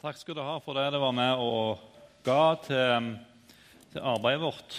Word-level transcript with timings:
Takk 0.00 0.16
skal 0.16 0.32
du 0.32 0.40
ha 0.40 0.54
for 0.64 0.72
det 0.72 0.86
det 0.94 0.98
var 1.02 1.12
med 1.12 1.42
og 1.44 1.80
ga 2.24 2.54
til, 2.64 3.08
til 3.92 4.00
arbeidet 4.00 4.40
vårt. 4.40 4.76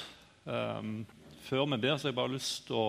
Um, 0.50 1.04
før 1.46 1.68
vi 1.70 1.78
ber, 1.78 1.94
så 1.94 2.08
har 2.08 2.10
jeg 2.10 2.18
bare 2.18 2.32
lyst 2.34 2.64
til 2.66 2.80
å, 2.80 2.88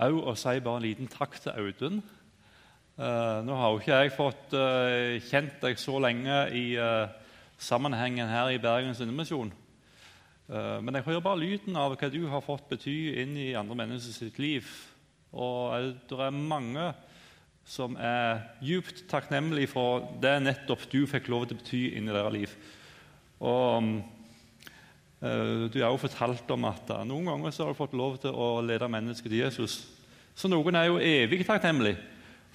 å 0.00 0.34
si 0.40 0.54
bare 0.64 0.80
en 0.80 0.86
liten 0.86 1.10
takk 1.12 1.36
til 1.36 1.52
Audun. 1.52 2.00
Uh, 2.96 3.44
nå 3.44 3.58
har 3.60 3.74
jo 3.74 3.82
ikke 3.82 3.98
jeg 4.00 4.14
fått 4.16 4.56
uh, 4.56 5.20
kjent 5.28 5.60
deg 5.60 5.76
så 5.84 6.00
lenge 6.00 6.40
i 6.56 6.64
uh, 6.80 7.12
sammenhengen 7.60 8.32
her 8.32 8.48
i 8.48 8.62
Bergens 8.64 9.04
Indremisjon. 9.04 9.52
men 10.48 10.96
jeg 10.96 11.04
hører 11.04 11.20
bare 11.22 11.44
lyden 11.44 11.76
av 11.76 11.92
hva 11.92 12.08
du 12.10 12.22
har 12.26 12.40
fått 12.40 12.72
bety 12.72 13.20
inn 13.20 13.36
i 13.36 13.52
andre 13.52 13.76
mennesker 13.84 14.16
sitt 14.16 14.40
liv. 14.40 14.64
Og 15.30 15.92
det 16.08 16.24
er 16.24 16.32
mange 16.32 16.88
som 17.70 17.94
er 18.02 18.40
djupt 18.64 19.04
takknemlig 19.10 19.68
for 19.70 20.08
det 20.22 20.40
nettopp 20.42 20.88
du 20.90 21.04
fikk 21.06 21.28
lov 21.30 21.46
til 21.46 21.54
å 21.54 21.60
bety 21.60 21.82
inn 21.94 22.08
i 22.08 22.14
deres 22.14 22.34
liv. 22.34 22.54
Og 23.38 23.90
uh, 25.22 25.68
Du 25.70 25.78
har 25.78 25.92
jo 25.92 26.00
fortalt 26.02 26.50
om 26.50 26.66
at 26.66 26.90
uh, 26.90 27.04
noen 27.06 27.30
ganger 27.30 27.54
så 27.54 27.64
har 27.64 27.70
du 27.72 27.78
fått 27.78 27.94
lov 27.94 28.18
til 28.24 28.34
å 28.34 28.56
lede 28.66 28.90
mennesker 28.90 29.30
til 29.30 29.44
Jesus. 29.44 29.84
Så 30.34 30.50
noen 30.50 30.78
er 30.80 30.88
jo 30.88 30.98
evig 30.98 31.44
takknemlig 31.46 31.94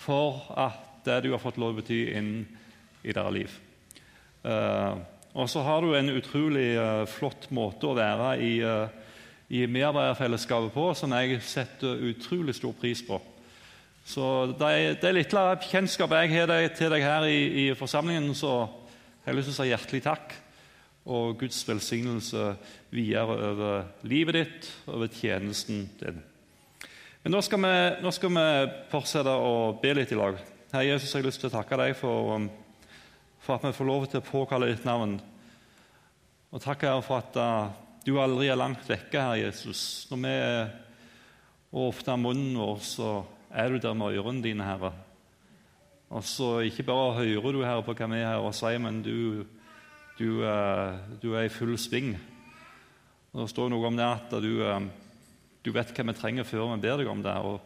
for 0.03 0.49
at 0.51 0.83
det 1.05 1.21
du 1.23 1.31
har 1.31 1.39
fått 1.39 1.61
lov 1.61 1.71
til 1.71 1.77
å 1.77 1.83
bety 1.83 2.01
inn 2.17 2.31
i 3.05 3.13
deres 3.13 3.35
liv. 3.35 3.55
Og 5.35 5.49
så 5.49 5.61
har 5.61 5.85
du 5.85 5.93
en 5.93 6.09
utrolig 6.17 6.71
flott 7.13 7.45
måte 7.53 7.87
å 7.87 7.95
være 7.97 8.31
i, 8.41 8.55
i 9.53 9.61
medarbeiderfellesskapet 9.69 10.73
på 10.73 10.87
som 10.97 11.13
jeg 11.13 11.37
setter 11.45 12.01
utrolig 12.09 12.57
stor 12.57 12.73
pris 12.81 13.03
på. 13.05 13.21
Så 14.05 14.53
det, 14.59 14.99
det 15.01 15.13
lille 15.15 15.43
kjennskapet 15.65 16.27
jeg 16.27 16.35
har 16.37 16.67
til 16.77 16.91
deg 16.93 17.01
her 17.01 17.25
i, 17.25 17.39
i 17.63 17.65
forsamlingen, 17.77 18.35
så 18.37 18.67
jeg 19.23 19.31
har 19.31 19.37
lyst 19.39 19.49
til 19.49 19.55
å 19.55 19.57
si 19.63 19.71
hjertelig 19.71 20.01
takk. 20.05 20.35
Og 21.09 21.39
Guds 21.41 21.63
velsignelse 21.65 22.51
videre 22.93 23.37
over 23.49 23.89
livet 24.05 24.37
ditt, 24.37 24.69
over 24.89 25.09
tjenesten 25.09 25.87
din. 25.99 26.21
Men 27.23 27.33
nå 27.33 27.41
skal, 27.41 27.61
vi, 27.61 27.73
nå 28.05 28.13
skal 28.13 28.33
vi 28.37 28.45
fortsette 28.91 29.33
å 29.33 29.73
be 29.81 29.95
litt 29.97 30.13
i 30.13 30.17
lag. 30.19 30.37
Herre 30.69 30.85
Jesus, 30.85 31.09
jeg 31.09 31.23
har 31.23 31.29
lyst 31.31 31.41
til 31.41 31.49
å 31.49 31.55
takke 31.57 31.81
deg 31.81 31.97
for, 31.97 32.35
um, 32.37 32.49
for 33.41 33.57
at 33.57 33.65
vi 33.65 33.73
får 33.73 33.89
lov 33.89 34.05
til 34.11 34.21
å 34.21 34.27
påkalle 34.29 34.69
ditt 34.69 34.85
navn. 34.85 35.17
Og 36.53 36.61
takk 36.61 36.85
Herre 36.85 37.01
for 37.05 37.25
at 37.25 37.37
uh, 37.41 37.73
du 38.05 38.19
aldri 38.21 38.53
er 38.53 38.61
langt 38.61 38.85
vekke, 38.85 39.17
Herre 39.17 39.41
Jesus. 39.41 40.05
Når 40.11 40.21
vi 40.25 40.35
åpner 41.85 42.21
munnen 42.21 42.61
vår, 42.61 42.85
så 42.85 43.15
er 43.55 43.71
du 43.71 43.79
der 43.79 43.95
med 43.95 44.17
ørene 44.19 44.43
dine, 44.43 44.65
Herre. 44.67 44.91
Og 46.09 46.23
så 46.23 46.59
Ikke 46.59 46.83
bare 46.83 47.13
hører 47.23 47.51
du 47.51 47.63
Herre, 47.63 47.83
på 47.83 47.93
hva 47.95 48.07
vi 48.11 48.19
her 48.19 48.43
og 48.43 48.53
sier, 48.55 48.79
men 48.79 49.01
du, 49.01 49.45
du, 50.19 50.43
uh, 50.43 50.99
du, 51.21 51.33
er 51.33 51.47
i 51.47 51.53
full 51.53 51.77
sving. 51.79 52.17
Og 53.33 53.41
Det 53.41 53.49
står 53.49 53.71
noe 53.71 53.87
om 53.87 53.95
det 53.95 54.05
at 54.05 54.35
du, 54.43 54.51
uh, 54.59 54.81
du, 55.63 55.71
vet 55.71 55.95
hva 55.95 56.07
vi 56.11 56.17
trenger 56.19 56.47
før 56.47 56.73
vi 56.73 56.81
ber 56.83 56.99
deg 56.99 57.11
om 57.11 57.23
det. 57.23 57.35
Og, 57.47 57.61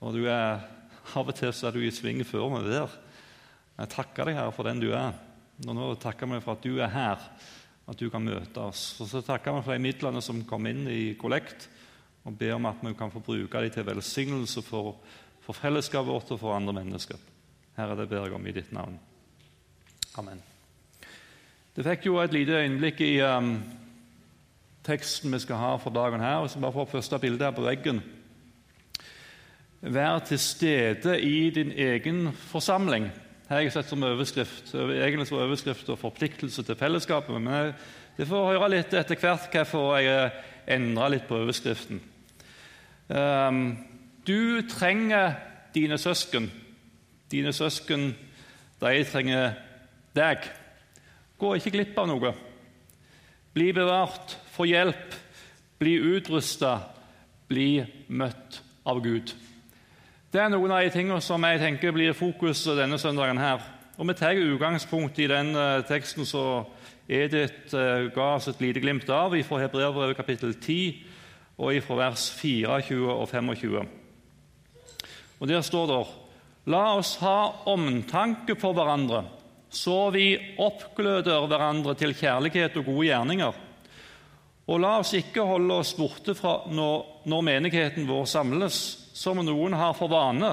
og 0.00 0.16
du 0.16 0.24
er, 0.26 0.64
Av 1.18 1.26
og 1.26 1.34
til 1.34 1.50
så 1.50 1.66
er 1.68 1.74
du 1.74 1.82
i 1.82 1.90
sving 1.90 2.22
før 2.24 2.48
vi 2.56 2.64
ber. 2.70 2.96
Jeg 3.78 3.92
takker 3.92 4.28
deg, 4.28 4.38
Herre, 4.38 4.54
for 4.54 4.64
den 4.64 4.80
du 4.80 4.92
er. 4.94 5.12
Og 5.66 5.76
nå 5.76 5.92
takker 6.00 6.30
vi 6.30 6.40
for 6.40 6.56
at 6.56 6.64
du 6.64 6.78
er 6.80 6.92
her, 6.92 7.28
at 7.90 7.98
du 7.98 8.08
kan 8.10 8.24
møte 8.24 8.64
oss. 8.64 9.00
Og 9.02 9.10
så 9.10 9.20
takker 9.26 9.58
vi 9.58 9.64
for 9.66 9.76
de 9.76 9.82
midlene 9.82 10.22
som 10.24 10.44
kom 10.48 10.66
inn 10.70 10.86
i 10.88 11.14
kollekt 11.20 11.68
og 12.24 12.38
ber 12.38 12.54
om 12.54 12.66
at 12.70 12.82
vi 12.82 12.94
kan 12.98 13.10
få 13.10 13.20
bruke 13.20 13.62
dem 13.64 13.70
til 13.70 13.86
velsignelse 13.86 14.62
for, 14.62 14.96
for 15.40 15.58
fellesskapet 15.58 16.12
vårt 16.12 16.30
og 16.30 16.40
for 16.40 16.54
andre 16.54 16.72
mennesker. 16.72 17.18
Herre, 17.76 17.96
det 17.98 18.08
ber 18.08 18.26
jeg 18.26 18.36
om 18.36 18.46
i 18.46 18.54
ditt 18.54 18.72
navn. 18.72 18.98
Amen. 20.18 20.42
Det 21.72 21.84
fikk 21.86 22.06
jo 22.06 22.18
et 22.20 22.34
lite 22.34 22.58
øyeblikk 22.60 23.00
i 23.00 23.14
um, 23.24 23.54
teksten 24.84 25.32
vi 25.32 25.40
skal 25.40 25.56
ha 25.56 25.70
for 25.80 25.94
dagen 25.94 26.20
her. 26.20 26.42
Hvis 26.44 26.56
vi 26.56 26.60
bare 26.60 26.76
får 26.76 26.90
første 26.92 27.18
bilde 27.18 27.44
her 27.44 27.56
på 27.56 27.64
veggen. 27.64 28.02
Vær 29.80 30.20
til 30.28 30.38
stede 30.38 31.16
i 31.20 31.50
din 31.50 31.72
egen 31.72 32.28
forsamling. 32.32 33.08
Her 33.48 33.56
har 33.56 33.64
jeg 33.64 33.72
sett 33.72 33.88
som 33.88 34.04
overskrift. 34.06 34.74
Egentlig 34.74 35.26
som 35.26 35.40
overskrift 35.42 35.88
og 35.88 35.98
forpliktelse 35.98 36.62
til 36.62 36.76
fellesskapet. 36.76 37.40
Men 37.40 37.72
det 38.16 38.28
får 38.28 38.52
høre 38.52 38.70
litt 38.76 38.94
etter 38.94 39.18
hvert 39.18 39.48
hvorfor 39.56 39.96
jeg 39.98 40.30
endra 40.76 41.08
litt 41.08 41.26
på 41.26 41.40
overskriften. 41.40 42.11
Ehm, 43.10 43.78
du 44.26 44.62
trenger 44.68 45.34
dine 45.74 45.98
søsken. 45.98 46.50
Dine 47.30 47.52
søsken, 47.52 48.14
de 48.80 49.04
trenger 49.04 49.54
deg. 50.14 50.48
Gå 51.38 51.54
ikke 51.54 51.70
glipp 51.70 51.98
av 51.98 52.08
noe. 52.08 52.34
Bli 53.52 53.72
bevart, 53.72 54.36
få 54.52 54.64
hjelp, 54.68 55.16
bli 55.78 55.96
utrusta, 56.14 56.78
bli 57.48 57.82
møtt 58.08 58.62
av 58.86 59.02
Gud. 59.04 59.34
Det 60.32 60.40
er 60.40 60.48
noen 60.48 60.72
av 60.72 60.80
de 60.80 60.92
tingene 60.94 61.20
som 61.20 61.44
jeg 61.44 61.60
tenker 61.60 61.92
blir 61.92 62.14
fokuset 62.16 62.78
denne 62.78 62.98
søndagen. 62.98 63.38
her. 63.38 63.60
Og 63.98 64.08
Vi 64.08 64.14
tar 64.14 64.32
utgangspunkt 64.32 65.18
i 65.18 65.26
den 65.26 65.56
uh, 65.56 65.84
teksten 65.84 66.24
som 66.24 66.64
Edith 67.08 67.74
uh, 67.74 68.08
ga 68.14 68.34
oss 68.36 68.48
et 68.48 68.60
lite 68.60 68.80
glimt 68.80 69.10
av 69.10 69.36
fra 69.42 69.58
Hebreerbrevet 69.60 70.16
kapittel 70.16 70.54
10, 70.54 71.04
og 71.62 71.76
ifra 71.76 71.98
vers 72.00 72.26
24 72.40 73.12
og 73.12 73.28
25. 73.30 73.84
Og 75.40 75.48
Der 75.48 75.62
står 75.62 75.86
det 75.90 76.02
La 76.70 76.82
oss 76.94 77.16
ha 77.18 77.64
omtanke 77.66 78.54
for 78.54 78.74
hverandre, 78.74 79.24
så 79.70 80.12
vi 80.14 80.36
oppgløder 80.62 81.46
hverandre 81.50 81.96
til 81.98 82.14
kjærlighet 82.14 82.76
og 82.78 82.86
gode 82.86 83.06
gjerninger. 83.08 83.56
Og 84.70 84.78
la 84.78 84.92
oss 85.00 85.10
ikke 85.18 85.42
holde 85.42 85.80
oss 85.82 85.90
borte 85.98 86.36
fra 86.38 86.60
når, 86.70 87.24
når 87.26 87.42
menigheten 87.48 88.06
vår 88.06 88.28
samles, 88.30 88.78
som 89.12 89.42
noen 89.42 89.74
har 89.74 89.96
for 89.98 90.12
vane. 90.12 90.52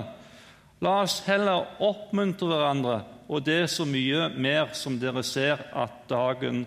La 0.81 0.95
oss 1.03 1.19
heller 1.27 1.77
oppmuntre 1.85 2.49
hverandre, 2.49 2.97
og 3.29 3.45
det 3.45 3.67
så 3.69 3.85
mye 3.85 4.31
mer 4.33 4.73
som 4.73 4.97
dere 4.97 5.21
ser 5.21 5.61
at 5.77 6.01
dagen 6.09 6.63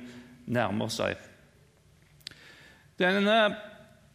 nærmer 0.47 0.93
seg. 0.93 1.19
Denne 3.01 3.72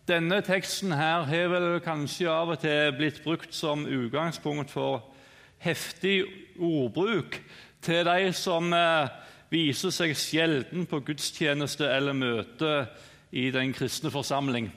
denne 0.07 0.39
teksten 0.41 0.93
her 0.95 1.25
har 1.27 1.49
vel 1.51 1.81
kanskje 1.83 2.29
av 2.31 2.53
og 2.53 2.61
til 2.61 2.93
blitt 2.95 3.19
brukt 3.25 3.51
som 3.55 3.83
utgangspunkt 3.83 4.71
for 4.71 5.01
heftig 5.59 6.21
ordbruk 6.55 7.35
til 7.83 8.07
de 8.07 8.29
som 8.35 8.71
eh, 8.73 9.09
viser 9.51 9.91
seg 9.91 10.15
sjelden 10.15 10.87
på 10.87 11.01
gudstjeneste 11.09 11.89
eller 11.91 12.15
møte 12.15 12.71
i 13.35 13.49
den 13.51 13.73
kristne 13.75 14.11
forsamling. 14.13 14.71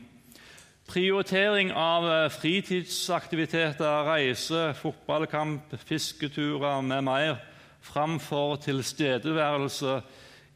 Prioritering 0.91 1.71
av 1.79 2.09
eh, 2.11 2.27
fritidsaktiviteter, 2.35 4.11
reise, 4.11 4.67
fotballkamp, 4.83 5.79
fisketurer 5.87 6.83
med 6.83 7.07
mer 7.07 7.39
framfor 7.87 8.59
tilstedeværelse 8.67 10.01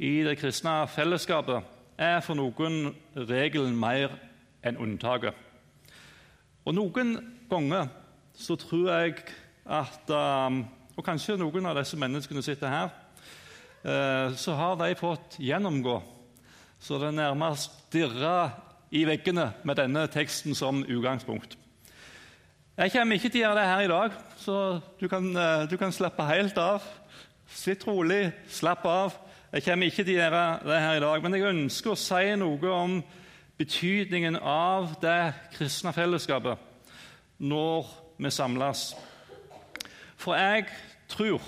i 0.02 0.16
det 0.26 0.38
kristne 0.42 0.80
fellesskapet 0.90 1.62
er 1.94 2.18
for 2.26 2.34
noen 2.34 2.88
regelen 3.14 3.78
mer 3.78 4.10
enn 4.64 4.80
unntaket. 4.80 5.34
Og 6.64 6.74
Noen 6.74 7.16
ganger 7.50 7.90
så 8.34 8.56
tror 8.56 8.90
jeg 8.90 9.20
at 9.64 10.10
um, 10.10 10.64
Og 10.94 11.02
kanskje 11.04 11.34
noen 11.34 11.66
av 11.66 11.74
disse 11.74 11.96
menneskene 11.98 12.42
sitter 12.44 12.70
her. 12.70 12.90
Uh, 13.82 14.30
så 14.38 14.54
har 14.54 14.76
de 14.78 14.94
fått 14.94 15.40
gjennomgå 15.42 15.96
så 16.84 16.98
det 17.00 17.14
nærmest 17.16 17.78
dirrer 17.92 18.52
i 18.92 19.06
veggene 19.08 19.46
med 19.64 19.78
denne 19.78 20.02
teksten 20.12 20.54
som 20.54 20.82
utgangspunkt. 20.84 21.56
Jeg 22.76 22.92
kommer 22.92 23.16
ikke 23.16 23.30
til 23.30 23.40
å 23.40 23.44
gjøre 23.46 23.60
det 23.60 23.70
her 23.70 23.84
i 23.86 23.88
dag, 23.88 24.16
så 24.36 24.56
du 25.00 25.06
kan, 25.08 25.30
uh, 25.32 25.64
du 25.70 25.78
kan 25.80 25.94
slappe 25.94 26.26
helt 26.28 26.58
av. 26.60 26.84
Sitt 27.48 27.86
rolig, 27.88 28.32
slapp 28.52 28.84
av. 28.84 29.16
Jeg 29.54 29.64
kommer 29.64 29.88
ikke 29.88 30.04
til 30.04 30.18
å 30.18 30.22
gjøre 30.24 30.44
det 30.66 30.80
her 30.82 30.98
i 30.98 31.04
dag, 31.06 31.24
men 31.24 31.38
jeg 31.38 31.48
ønsker 31.54 31.94
å 31.94 32.00
si 32.04 32.34
noe 32.40 32.74
om 32.74 32.98
betydningen 33.58 34.36
av 34.40 34.96
det 35.02 35.34
kristne 35.54 35.92
fellesskapet 35.94 36.58
når 37.38 37.86
vi 38.18 38.30
samles. 38.30 38.94
For 40.16 40.38
jeg 40.38 40.66
tror 41.10 41.42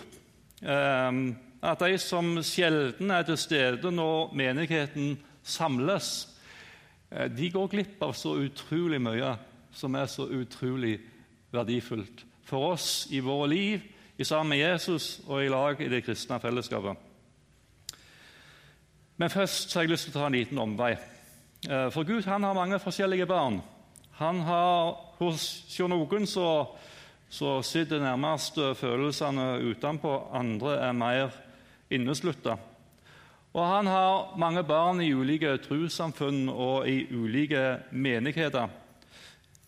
eh, 0.63 1.19
at 1.67 1.83
de 1.83 1.99
som 1.99 2.37
sjelden 2.45 3.11
er 3.11 3.27
til 3.27 3.39
stede 3.41 3.91
når 3.91 4.35
menigheten 4.37 5.17
samles, 5.43 6.29
eh, 7.11 7.31
de 7.33 7.51
går 7.51 7.73
glipp 7.75 8.03
av 8.03 8.15
så 8.15 8.37
utrolig 8.39 9.01
mye 9.03 9.35
som 9.77 9.95
er 9.95 10.07
så 10.11 10.29
utrolig 10.31 10.99
verdifullt 11.53 12.25
for 12.47 12.73
oss 12.73 13.07
i 13.11 13.21
våre 13.21 13.49
liv, 13.51 13.83
i 14.17 14.25
sammen 14.25 14.55
med 14.55 14.63
Jesus 14.63 15.21
og 15.27 15.43
i 15.45 15.51
lag 15.53 15.81
i 15.83 15.91
det 15.93 16.05
kristne 16.07 16.39
fellesskapet. 16.41 16.97
Men 19.17 19.31
først 19.31 19.75
har 19.75 19.85
jeg 19.85 19.91
lyst 19.91 20.09
til 20.09 20.15
å 20.15 20.21
ta 20.21 20.27
en 20.29 20.37
liten 20.37 20.61
omvei. 20.61 20.95
Eh, 21.67 21.89
for 21.91 22.05
Gud 22.05 22.23
han 22.25 22.43
har 22.43 22.55
mange 22.55 22.79
forskjellige 22.79 23.27
barn. 23.27 23.61
Han 24.21 24.41
har, 24.41 25.03
Hos 25.19 25.65
noen 25.81 26.27
så, 26.29 26.77
så 27.29 27.63
sitter 27.65 28.03
nærmest 28.05 28.59
følelsene 28.77 29.57
utenpå, 29.65 30.13
andre 30.33 30.77
er 30.85 30.93
mer 30.93 31.33
inneslutta. 31.91 32.59
Og 33.57 33.65
han 33.65 33.87
har 33.89 34.37
mange 34.37 34.63
barn 34.63 35.01
i 35.01 35.15
ulike 35.15 35.57
trossamfunn 35.65 36.51
og 36.53 36.89
i 36.89 37.07
ulike 37.11 37.79
menigheter, 37.91 38.69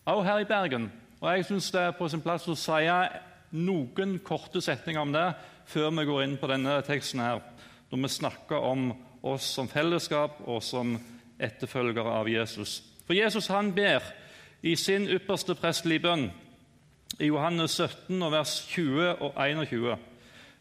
også 0.04 0.26
her 0.28 0.38
i 0.38 0.44
Bergen. 0.44 0.90
Og 1.20 1.36
Jeg 1.36 1.44
syns 1.44 1.70
det 1.70 1.80
er 1.80 1.96
på 1.96 2.08
sin 2.08 2.20
plass 2.20 2.46
å 2.48 2.54
si 2.54 2.84
noen 3.50 4.18
korte 4.20 4.60
setninger 4.60 5.00
om 5.00 5.12
det 5.12 5.32
før 5.66 5.90
vi 5.96 6.04
går 6.04 6.24
inn 6.24 6.36
på 6.36 6.46
denne 6.52 6.82
teksten, 6.84 7.20
her, 7.20 7.40
når 7.90 8.04
vi 8.04 8.16
snakker 8.20 8.56
om 8.56 8.92
oss 9.22 9.48
som 9.56 9.68
fellesskap 9.68 10.44
og 10.46 10.62
som 10.62 10.98
etterfølgere 11.38 12.18
av 12.20 12.28
Jesus. 12.28 12.82
For 13.06 13.16
Jesus 13.16 13.46
han 13.52 13.72
ber 13.74 14.04
i 14.62 14.74
sin 14.76 15.06
ypperste 15.08 15.54
prestelige 15.54 16.04
bønn 16.04 16.28
i 17.18 17.30
Johannes 17.30 17.78
17, 17.78 18.20
vers 18.32 18.54
20 18.68 19.22
og 19.22 19.32
21. 19.36 19.96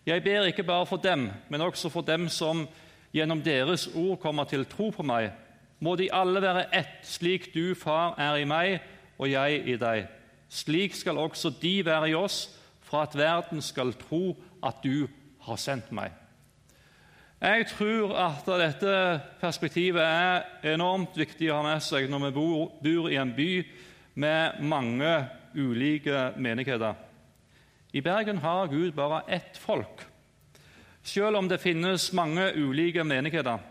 Jeg 0.07 0.23
ber 0.23 0.45
ikke 0.47 0.63
bare 0.63 0.85
for 0.85 0.97
dem, 0.97 1.29
men 1.49 1.61
også 1.61 1.89
for 1.89 2.01
dem 2.01 2.29
som 2.29 2.67
gjennom 3.13 3.41
deres 3.43 3.89
ord 3.95 4.19
kommer 4.19 4.47
til 4.47 4.65
tro 4.65 4.89
på 4.89 5.03
meg. 5.03 5.31
Må 5.79 5.95
de 5.95 6.09
alle 6.13 6.41
være 6.41 6.69
ett, 6.75 7.01
slik 7.03 7.51
du, 7.53 7.75
Far, 7.75 8.15
er 8.17 8.39
i 8.39 8.47
meg 8.47 8.79
og 9.17 9.29
jeg 9.31 9.63
i 9.67 9.75
deg. 9.77 10.07
Slik 10.49 10.95
skal 10.95 11.17
også 11.17 11.51
de 11.61 11.81
være 11.85 12.09
i 12.09 12.15
oss, 12.15 12.47
for 12.81 13.03
at 13.03 13.17
verden 13.17 13.61
skal 13.61 13.91
tro 13.99 14.37
at 14.63 14.79
du 14.83 15.07
har 15.43 15.59
sendt 15.59 15.91
meg. 15.91 16.13
Jeg 17.37 17.67
tror 17.69 18.15
at 18.17 18.47
dette 18.49 18.93
perspektivet 19.37 20.01
er 20.01 20.71
enormt 20.73 21.13
viktig 21.13 21.51
å 21.51 21.59
ha 21.59 21.65
med 21.67 21.83
seg 21.85 22.07
når 22.09 22.23
vi 22.23 22.31
bor, 22.33 22.71
bor 22.81 23.11
i 23.13 23.19
en 23.21 23.33
by 23.37 23.51
med 24.17 24.57
mange 24.65 25.11
ulike 25.53 26.31
menigheter. 26.41 26.97
I 27.93 28.01
Bergen 28.01 28.41
har 28.41 28.73
Gud 28.73 28.97
bare 28.97 29.21
ett 29.29 29.61
folk, 29.61 30.01
selv 31.05 31.37
om 31.37 31.45
det 31.45 31.61
finnes 31.61 32.09
mange 32.17 32.49
ulike 32.57 33.05
menigheter. 33.05 33.61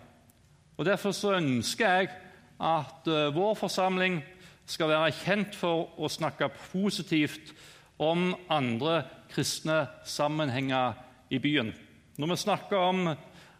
Og 0.78 0.86
Derfor 0.86 1.10
så 1.10 1.34
ønsker 1.40 1.90
jeg 1.90 2.14
at 2.62 3.10
uh, 3.10 3.34
vår 3.34 3.58
forsamling 3.58 4.22
skal 4.62 4.94
være 4.94 5.14
kjent 5.24 5.58
for 5.58 5.90
å 5.98 6.06
snakke 6.06 6.54
positivt 6.70 7.50
om 7.98 8.30
andre 8.46 9.02
kristne 9.34 9.88
sammenhenger 10.06 10.94
i 11.34 11.42
byen. 11.42 11.74
Når 12.14 12.30
vi 12.30 12.44
snakker 12.46 12.92
om 12.94 13.08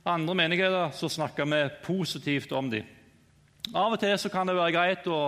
andre 0.06 0.34
menigheter, 0.38 0.90
så 0.94 1.10
snakker 1.10 1.48
vi 1.50 1.62
positivt 1.84 2.52
om 2.52 2.70
dem. 2.70 2.86
Av 3.74 3.92
og 3.92 4.00
til 4.00 4.30
kan 4.30 4.46
det 4.46 4.54
være 4.56 4.74
greit 4.76 5.08
å 5.10 5.20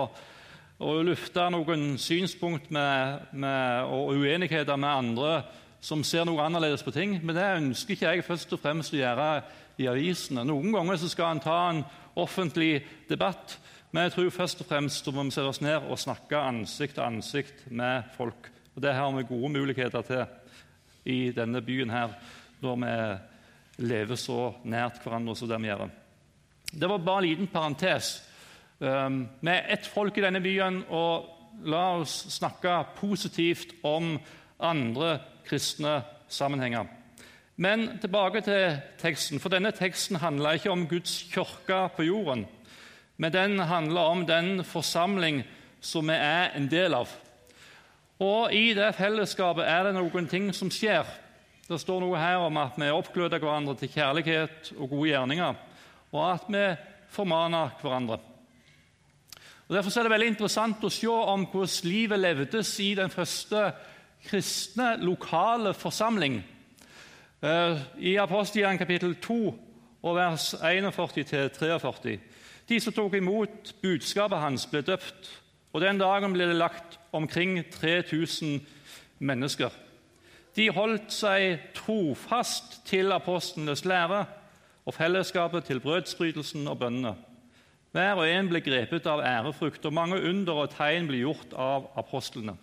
å 0.79 0.99
lufte 1.03 1.43
noen 1.51 1.97
synspunkt 1.99 2.69
med, 2.71 3.25
med, 3.35 3.89
og 3.91 4.15
uenigheter 4.15 4.77
med 4.79 4.89
andre 4.89 5.31
som 5.83 6.03
ser 6.07 6.25
noe 6.27 6.43
annerledes 6.43 6.83
på 6.83 6.93
ting. 6.95 7.17
Men 7.19 7.35
det 7.35 7.47
ønsker 7.57 7.95
ikke 7.95 8.13
jeg 8.13 8.27
først 8.27 8.55
og 8.55 8.61
fremst 8.63 8.95
å 8.95 8.99
gjøre 8.99 9.27
i 9.79 9.89
avisene. 9.91 10.45
Noen 10.47 10.71
ganger 10.75 11.01
skal 11.03 11.33
en 11.33 11.43
ta 11.43 11.57
en 11.69 11.83
offentlig 12.19 12.85
debatt, 13.09 13.57
men 13.91 14.07
jeg 14.07 14.15
tror 14.15 14.31
først 14.35 14.63
og 14.63 14.69
fremst 14.69 15.11
må 15.11 15.25
vi 15.25 15.35
sette 15.35 15.51
oss 15.51 15.61
ned 15.65 15.87
og 15.89 15.99
snakke 15.99 16.39
ansikt 16.47 16.95
til 16.95 17.07
ansikt 17.07 17.65
med 17.71 18.07
folk. 18.15 18.51
Og 18.75 18.83
Det 18.83 18.95
har 18.95 19.11
vi 19.11 19.27
gode 19.27 19.51
muligheter 19.51 20.05
til 20.07 20.23
i 21.09 21.19
denne 21.35 21.59
byen 21.65 21.91
her, 21.91 22.15
når 22.61 22.79
vi 22.85 22.95
lever 23.79 24.19
så 24.19 24.53
nært 24.67 24.99
hverandre 25.03 25.35
som 25.35 25.49
det 25.49 25.59
vi 25.63 25.71
gjør. 25.71 25.87
Det 26.69 26.89
var 26.89 27.01
bare 27.03 27.23
en 27.23 27.29
liten 27.29 27.51
parentes 27.51 28.17
vi 28.79 28.87
ehm, 28.87 29.23
er 29.43 29.65
ett 29.73 29.87
folk 29.91 30.17
i 30.17 30.23
denne 30.23 30.39
byen, 30.39 30.83
og 30.87 31.27
la 31.67 31.99
oss 31.99 32.29
snakke 32.31 32.77
positivt 32.95 33.73
om 33.83 34.13
andre 34.59 35.17
kristne 35.47 35.97
sammenhenger. 36.31 36.87
Men 37.59 37.97
tilbake 37.99 38.39
til 38.45 38.77
teksten, 39.01 39.41
for 39.43 39.51
denne 39.51 39.73
teksten 39.75 40.21
handler 40.23 40.55
ikke 40.55 40.71
om 40.71 40.87
Guds 40.87 41.25
kirke 41.33 41.89
på 41.95 42.05
jorden. 42.07 42.45
Men 43.17 43.33
den 43.33 43.59
handler 43.59 44.01
om 44.01 44.23
den 44.25 44.63
forsamling 44.63 45.43
som 45.81 46.07
vi 46.07 46.15
er 46.15 46.55
en 46.55 46.69
del 46.71 46.95
av. 46.95 47.11
Og 48.19 48.53
I 48.55 48.71
det 48.75 48.93
fellesskapet 48.95 49.67
er 49.67 49.89
det 49.89 49.97
noen 49.97 50.27
ting 50.31 50.53
som 50.55 50.71
skjer. 50.71 51.03
Det 51.69 51.77
står 51.77 51.99
noe 52.01 52.17
her 52.17 52.41
om 52.41 52.55
at 52.57 52.77
vi 52.81 52.87
oppgløder 52.89 53.37
hverandre 53.37 53.75
til 53.77 53.91
kjærlighet 53.93 54.71
og 54.79 54.89
gode 54.89 55.11
gjerninger, 55.11 55.57
og 56.09 56.23
at 56.25 56.47
vi 56.49 56.61
formaner 57.13 57.75
hverandre. 57.77 58.15
Og 59.67 59.75
Derfor 59.75 59.99
er 59.99 60.07
det 60.07 60.11
veldig 60.15 60.29
interessant 60.31 60.81
å 60.81 60.89
se 60.89 61.05
om 61.13 61.43
hvordan 61.51 61.85
livet 61.85 62.19
levdes 62.23 62.71
i 62.81 62.87
den 62.97 63.13
første 63.13 63.67
kristne 64.25 64.95
lokale 64.97 65.75
forsamling. 65.77 66.39
Eh, 67.45 67.83
I 68.01 68.15
Apostelgjerningen 68.17 68.81
kapittel 68.81 69.13
2 69.21 69.37
og 70.01 70.17
vers 70.17 70.55
41-43. 70.57 72.15
De 72.65 72.79
som 72.81 72.95
tok 72.97 73.19
imot 73.19 73.75
budskapet 73.83 74.41
hans, 74.41 74.65
ble 74.65 74.81
døpt, 74.81 75.29
og 75.69 75.85
den 75.85 76.01
dagen 76.01 76.33
ble 76.33 76.49
det 76.49 76.57
lagt 76.57 76.97
omkring 77.13 77.61
3000 77.77 78.57
mennesker. 79.21 79.69
De 80.55 80.69
holdt 80.73 81.13
seg 81.13 81.59
trofast 81.77 82.79
til 82.89 83.11
apostlenes 83.13 83.85
lære 83.85 84.25
og 84.85 84.95
fellesskapet, 84.95 85.67
til 85.67 85.79
brødsbrytelsen 85.83 86.67
og 86.67 86.79
bønnene. 86.79 87.13
Hver 87.93 88.21
og 88.21 88.29
en 88.29 88.49
ble 88.49 88.61
grepet 88.61 89.07
av 89.09 89.21
ærefrukt, 89.25 89.85
og 89.85 89.93
mange 89.93 90.17
under 90.29 90.63
og 90.63 90.73
tegn 90.73 91.07
ble 91.09 91.23
gjort 91.23 91.53
av 91.57 91.89
apostlene. 91.97 92.55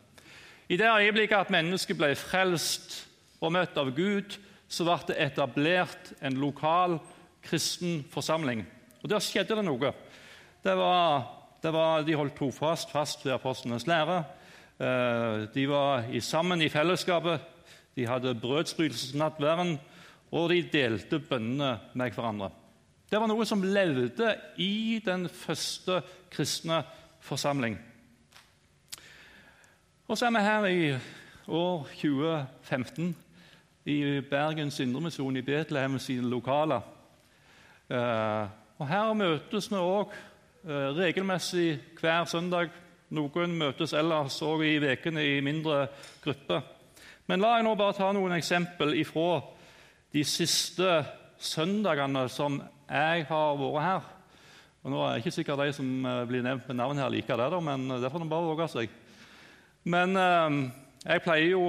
I 0.68 0.78
det 0.78 0.90
øyeblikket 0.90 1.46
at 1.46 1.52
mennesket 1.54 1.98
ble 1.98 2.12
frelst 2.18 3.04
og 3.40 3.52
møtt 3.54 3.78
av 3.78 3.92
Gud, 3.94 4.38
så 4.68 4.86
ble 4.86 4.98
det 5.10 5.18
etablert 5.22 6.12
en 6.22 6.38
lokal 6.42 6.98
kristen 7.46 8.00
forsamling. 8.10 8.64
Og 9.02 9.10
Der 9.10 9.22
skjedde 9.22 9.54
det 9.54 9.66
noe. 9.66 9.92
Det 10.62 10.74
var, 10.74 11.26
det 11.62 11.72
var, 11.72 12.02
de 12.02 12.16
holdt 12.18 12.34
trofast 12.34 12.90
fast 12.90 13.22
ved 13.26 13.36
apostlenes 13.36 13.86
lære. 13.86 14.24
Eh, 14.78 15.46
de 15.54 15.68
var 15.70 16.08
sammen 16.20 16.62
i 16.62 16.68
fellesskapet. 16.68 17.40
De 17.96 18.06
hadde 18.06 18.34
brødsbrytelsesnattverden, 18.40 19.78
og 20.32 20.50
de 20.50 20.62
delte 20.72 21.18
bønnene 21.18 21.78
med 21.94 22.12
hverandre. 22.12 22.50
Det 23.10 23.20
var 23.20 23.30
noe 23.30 23.46
som 23.46 23.62
levde 23.62 24.32
i 24.58 24.98
den 25.04 25.28
første 25.30 26.00
kristne 26.30 26.82
forsamling. 27.22 27.78
Og 30.08 30.18
så 30.18 30.26
er 30.26 30.34
vi 30.34 30.42
her 30.42 30.66
i 30.66 30.98
år 31.48 31.86
2015 32.00 33.16
i 33.86 34.20
Bergens 34.30 34.80
Indremisjon 34.80 35.36
i 35.36 35.42
Betlehem 35.46 35.98
sine 35.98 36.28
lokaler. 36.30 36.80
Eh, 37.90 38.46
og 38.78 38.88
Her 38.88 39.12
møtes 39.14 39.70
vi 39.70 39.78
òg 39.78 40.14
eh, 40.66 40.88
regelmessig 40.98 41.78
hver 42.00 42.24
søndag. 42.26 42.70
Noen 43.14 43.54
møtes 43.54 43.94
ellers 43.94 44.40
òg 44.42 44.66
i 44.66 44.78
ukene 44.82 45.22
i 45.22 45.40
mindre 45.40 45.86
grupper. 46.24 46.75
Men 47.26 47.42
la 47.42 47.56
jeg 47.56 47.66
nå 47.66 47.72
bare 47.74 47.96
ta 47.96 48.12
noen 48.14 48.36
eksempel 48.36 48.92
ifra 49.00 49.40
de 50.14 50.22
siste 50.26 51.00
søndagene 51.42 52.28
som 52.30 52.60
jeg 52.86 53.26
har 53.26 53.56
vært 53.58 53.82
her. 53.82 54.12
Og 54.86 54.92
nå 54.92 55.00
er 55.02 55.16
jeg 55.16 55.24
ikke 55.24 55.34
sikkert 55.40 55.64
de 55.64 55.72
som 55.74 55.88
eh, 56.06 56.22
blir 56.30 56.44
nevnt 56.46 56.68
med 56.70 56.78
navn 56.78 57.02
her, 57.02 57.10
liker 57.10 57.40
det, 57.40 57.48
da, 57.50 57.58
men 57.58 57.90
eh, 57.90 57.98
det 58.04 58.12
får 58.12 58.22
de 58.22 58.28
bare 58.30 58.46
våge 58.46 58.68
seg. 58.70 58.94
Men 59.90 60.14
eh, 60.14 60.60
jeg, 61.02 61.24
pleier 61.24 61.50
jo, 61.50 61.64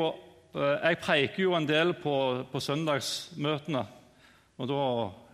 jeg 0.53 0.99
preiker 1.01 1.41
jo 1.47 1.55
en 1.57 1.65
del 1.65 1.95
på, 1.97 2.13
på 2.51 2.61
søndagsmøtene. 2.61 3.83
Og 4.61 4.69
da 4.69 4.85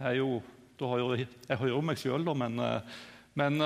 er 0.08 0.18
jo 0.22 0.40
da 0.80 0.88
hører 0.90 1.26
jeg, 1.26 1.60
hører 1.60 1.84
meg 1.86 2.00
sjøl, 2.00 2.24
da, 2.26 2.34
men, 2.34 2.58
men 3.40 3.60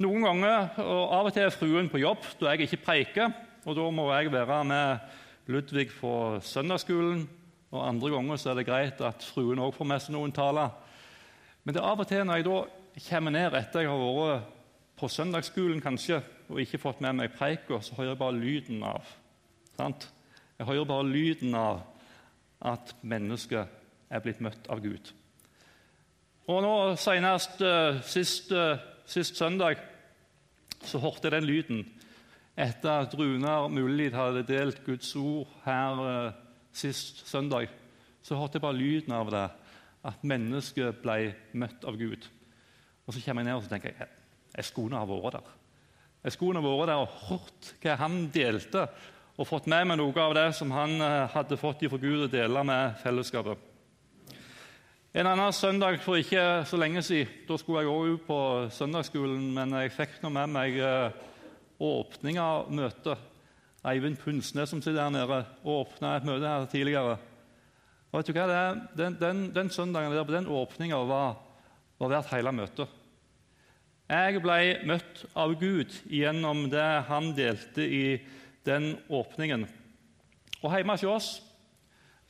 noen 0.00 0.24
ganger 0.24 0.78
og 0.80 1.12
Av 1.18 1.28
og 1.28 1.34
til 1.34 1.44
er 1.44 1.54
fruen 1.54 1.90
på 1.92 2.00
jobb 2.00 2.24
da 2.40 2.54
jeg 2.54 2.64
ikke 2.64 2.80
preiker, 2.86 3.34
og 3.66 3.76
da 3.76 3.84
må 3.94 4.08
jeg 4.14 4.32
være 4.32 4.62
med 4.66 5.12
Ludvig 5.46 5.90
på 6.00 6.12
søndagsskolen. 6.42 7.26
Og 7.70 7.82
andre 7.88 8.10
ganger 8.10 8.38
så 8.40 8.50
er 8.50 8.58
det 8.58 8.66
greit 8.66 9.00
at 9.04 9.22
fruen 9.22 9.62
òg 9.62 9.74
får 9.76 9.88
med 9.90 10.02
seg 10.02 10.14
noen 10.16 10.34
taler. 10.34 10.72
Men 11.62 11.74
det 11.74 11.82
er 11.82 11.88
av 11.90 12.02
og 12.02 12.08
til 12.10 12.24
når 12.26 12.40
jeg 12.40 12.46
da 12.46 12.58
kommer 13.08 13.34
ned 13.34 13.56
etter 13.58 13.84
jeg 13.84 13.90
har 13.90 14.02
vært 14.02 14.52
på 14.96 15.08
søndagsskolen 15.12 15.82
kanskje, 15.84 16.22
og 16.48 16.60
ikke 16.62 16.80
fått 16.80 17.02
med 17.04 17.18
meg 17.18 17.34
preika, 17.36 17.80
så 17.82 17.98
hører 17.98 18.14
jeg 18.14 18.20
bare 18.22 18.38
lyden 18.38 18.84
av 18.86 19.10
sant? 19.76 20.06
Jeg 20.56 20.66
hører 20.70 20.88
bare 20.88 21.08
lyden 21.10 21.54
av 21.58 21.82
at 22.64 22.94
mennesket 23.04 23.68
er 24.08 24.22
blitt 24.24 24.40
møtt 24.40 24.70
av 24.72 24.80
Gud. 24.80 25.10
Og 26.46 26.62
nå 26.62 26.74
Senest 27.02 27.60
uh, 27.60 27.98
sist, 28.06 28.52
uh, 28.54 28.78
sist, 29.04 29.36
søndag 29.36 29.82
så 30.86 31.00
hørte 31.02 31.26
jeg 31.26 31.34
den 31.34 31.48
lyden 31.50 31.84
etter 32.56 33.04
at 33.04 33.14
Runar 33.14 33.68
Mullid 33.68 34.14
hadde 34.16 34.46
delt 34.48 34.80
Guds 34.86 35.10
ord 35.20 35.50
her 35.66 36.00
eh, 36.08 36.38
sist 36.72 37.26
søndag. 37.28 37.68
Så 38.24 38.38
hørte 38.38 38.56
jeg 38.56 38.64
bare 38.64 38.78
lyden 38.78 39.12
av 39.12 39.30
det 39.32 39.44
at 40.06 40.24
mennesket 40.26 41.02
ble 41.02 41.34
møtt 41.58 41.84
av 41.86 41.98
Gud. 42.00 42.24
Og 43.06 43.14
Så 43.14 43.20
kommer 43.22 43.44
jeg 43.44 43.50
ned 43.50 43.60
og 43.60 43.68
tenker 43.70 43.92
jeg, 43.92 44.08
jeg 44.56 44.64
skulle 44.64 44.98
ha 44.98 45.06
vært 45.06 45.38
der. 45.38 45.52
Jeg 46.24 46.34
skulle 46.34 46.62
ha 46.62 46.64
vært 46.64 46.90
der 46.90 47.04
og 47.04 47.20
hørt 47.28 47.70
hva 47.82 48.00
han 48.00 48.18
delte, 48.34 48.88
og 49.36 49.46
fått 49.46 49.68
med 49.68 49.84
meg 49.84 49.98
noe 50.00 50.16
av 50.22 50.32
det 50.34 50.48
som 50.56 50.72
han 50.72 50.96
eh, 50.96 51.28
hadde 51.34 51.60
fått 51.60 51.84
fra 51.84 52.00
Gud 52.00 52.24
å 52.24 52.32
dele 52.32 52.62
med 52.64 52.96
fellesskapet. 53.02 53.72
En 55.16 55.28
annen 55.28 55.52
søndag 55.52 56.00
for 56.04 56.20
ikke 56.20 56.64
så 56.68 56.76
lenge 56.80 57.00
siden 57.04 57.44
da 57.48 57.56
skulle 57.60 57.84
jeg 57.84 57.92
også 57.92 58.16
ut 58.16 58.24
på 58.26 58.40
søndagsskolen, 58.78 59.46
men 59.52 59.76
jeg 59.80 59.92
fikk 59.94 60.18
nå 60.22 60.32
med 60.32 60.50
meg 60.56 60.80
eh, 60.80 61.22
åpning 61.82 62.38
av 62.40 62.70
møtet. 62.72 63.20
Eivind 63.86 64.18
Punsnes 64.18 64.70
som 64.72 64.80
sitter 64.82 64.98
der 64.98 65.12
nede, 65.14 65.40
åpna 65.62 66.16
et 66.16 66.26
møte 66.26 66.50
her 66.50 66.66
tidligere. 66.70 67.16
Og 68.10 68.18
vet 68.18 68.30
du 68.30 68.36
hva? 68.36 68.60
Den, 68.96 69.18
den, 69.20 69.42
den 69.54 69.70
søndagen 69.70 70.14
der, 70.14 70.26
den 70.30 70.48
åpninga 70.50 70.98
var, 71.06 71.36
var 72.00 72.14
verdt 72.16 72.32
hele 72.32 72.54
møtet. 72.56 73.02
Jeg 74.06 74.38
ble 74.42 74.58
møtt 74.86 75.24
av 75.34 75.56
Gud 75.58 75.94
gjennom 76.06 76.68
det 76.70 76.86
han 77.08 77.32
delte 77.34 77.82
i 77.82 78.04
den 78.66 78.94
åpningen. 79.10 79.66
Og 80.62 80.70
Hjemme 80.72 80.94
hos 80.94 81.06
oss 81.10 81.30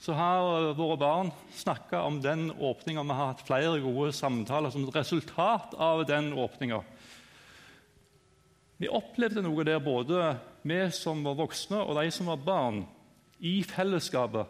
så 0.01 0.13
har 0.17 0.75
våre 0.77 0.97
barn 1.01 1.31
snakka 1.57 2.03
om 2.05 2.19
den 2.25 2.51
åpninga. 2.53 3.05
Vi 3.05 3.17
har 3.17 3.31
hatt 3.33 3.45
flere 3.49 3.81
gode 3.81 4.13
samtaler 4.17 4.73
som 4.73 4.85
et 4.85 4.97
resultat 4.97 5.77
av 5.81 6.05
den 6.09 6.33
åpninga. 6.37 6.83
Vi 8.77 8.89
opplevde 8.93 9.41
noe 9.41 9.65
der, 9.65 9.79
både 9.81 10.35
vi 10.67 10.83
som 10.93 11.23
var 11.25 11.39
voksne 11.39 11.81
og 11.81 11.97
de 11.97 12.11
som 12.13 12.29
var 12.29 12.43
barn, 12.45 12.83
i 13.41 13.63
fellesskapet. 13.65 14.49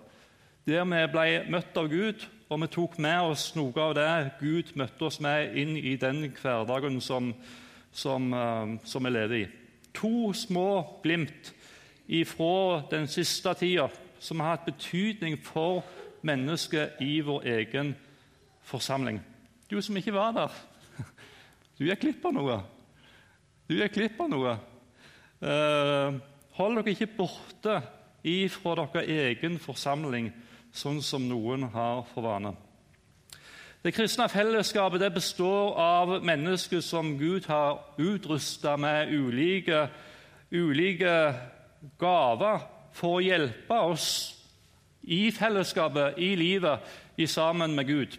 Der 0.67 0.87
vi 0.87 1.03
ble 1.11 1.27
møtt 1.51 1.79
av 1.79 1.89
Gud, 1.91 2.25
og 2.51 2.61
vi 2.63 2.69
tok 2.71 2.99
med 3.03 3.31
oss 3.33 3.49
noe 3.59 3.83
av 3.83 3.95
det 3.99 4.11
Gud 4.41 4.73
møtte 4.79 5.09
oss 5.09 5.19
med 5.23 5.55
inn 5.59 5.75
i 5.79 5.97
den 5.99 6.25
hverdagen 6.31 7.01
som, 7.03 7.33
som, 7.91 8.29
uh, 8.35 8.77
som 8.87 9.07
vi 9.07 9.15
lever 9.15 9.37
i. 9.41 9.47
To 9.99 10.33
små 10.35 11.01
glimt 11.03 11.53
ifra 12.07 12.83
den 12.91 13.09
siste 13.11 13.55
tida 13.59 13.89
som 14.23 14.41
har 14.43 14.57
hatt 14.57 14.69
betydning 14.69 15.39
for 15.43 15.83
mennesket 16.27 17.03
i 17.03 17.19
vår 17.27 17.47
egen 17.59 17.95
forsamling. 18.67 19.21
Du 19.71 19.79
som 19.83 19.99
ikke 19.99 20.15
var 20.15 20.35
der, 20.35 20.55
du 21.79 21.87
gikk 21.87 22.07
glipp 22.07 22.27
av 22.27 22.35
noe. 22.39 22.63
Du 23.67 23.75
gikk 23.75 23.97
glipp 23.97 24.21
av 24.23 24.29
noe. 24.31 24.53
Uh, 25.43 26.19
hold 26.55 26.79
dere 26.79 26.93
ikke 26.93 27.09
borte 27.17 27.81
ifra 28.27 28.77
deres 28.79 29.09
egen 29.11 29.57
forsamling 29.59 30.29
sånn 30.77 31.01
som 31.03 31.25
noen 31.27 31.67
har 31.75 32.05
for 32.13 32.29
vane. 32.29 32.53
Det 33.83 33.93
kristne 33.95 34.29
fellesskapet 34.31 35.03
det 35.03 35.11
består 35.15 35.75
av 35.83 36.15
mennesker 36.27 36.83
som 36.83 37.13
Gud 37.19 37.47
har 37.51 37.83
utrusta 38.03 38.77
med 38.79 39.11
ulike, 39.15 39.85
ulike 40.51 41.17
gaver 41.99 42.63
for 42.95 43.19
å 43.19 43.25
hjelpe 43.25 43.81
oss 43.91 44.09
i 45.03 45.29
fellesskapet, 45.35 46.19
i 46.19 46.33
livet, 46.39 46.87
i 47.19 47.27
sammen 47.31 47.75
med 47.75 47.87
Gud. 47.91 48.17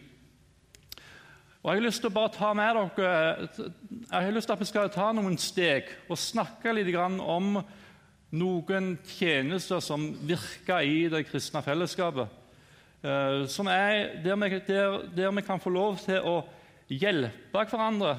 Og 1.63 1.71
Jeg 1.73 1.81
har 1.81 1.85
lyst 1.87 2.03
til 2.03 2.13
å 2.13 2.27
ta 2.31 2.53
med 2.55 2.77
dere, 2.97 3.47
jeg 4.11 4.11
har 4.13 4.31
lyst 4.31 4.47
til 4.47 4.55
at 4.55 4.61
vi 4.61 4.69
skal 4.69 4.91
ta 4.93 5.09
noen 5.15 5.37
steg 5.41 5.89
og 6.07 6.19
snakke 6.21 6.73
litt 6.75 6.93
om 6.95 7.57
noen 8.37 8.91
tjenester 9.07 9.81
som 9.83 10.05
virker 10.27 10.85
i 10.85 11.07
det 11.11 11.25
kristne 11.27 11.63
fellesskapet. 11.65 12.29
Eh, 13.01 13.45
som 13.49 13.67
er 13.67 14.17
der 14.23 14.35
vi, 14.35 14.61
der, 14.67 15.01
der 15.15 15.31
vi, 15.31 15.41
kan 15.41 15.59
få 15.59 15.69
lov 15.73 15.99
til 16.01 16.21
å 16.25 16.37
hjelpe 16.89 17.65
hverandre 17.69 18.17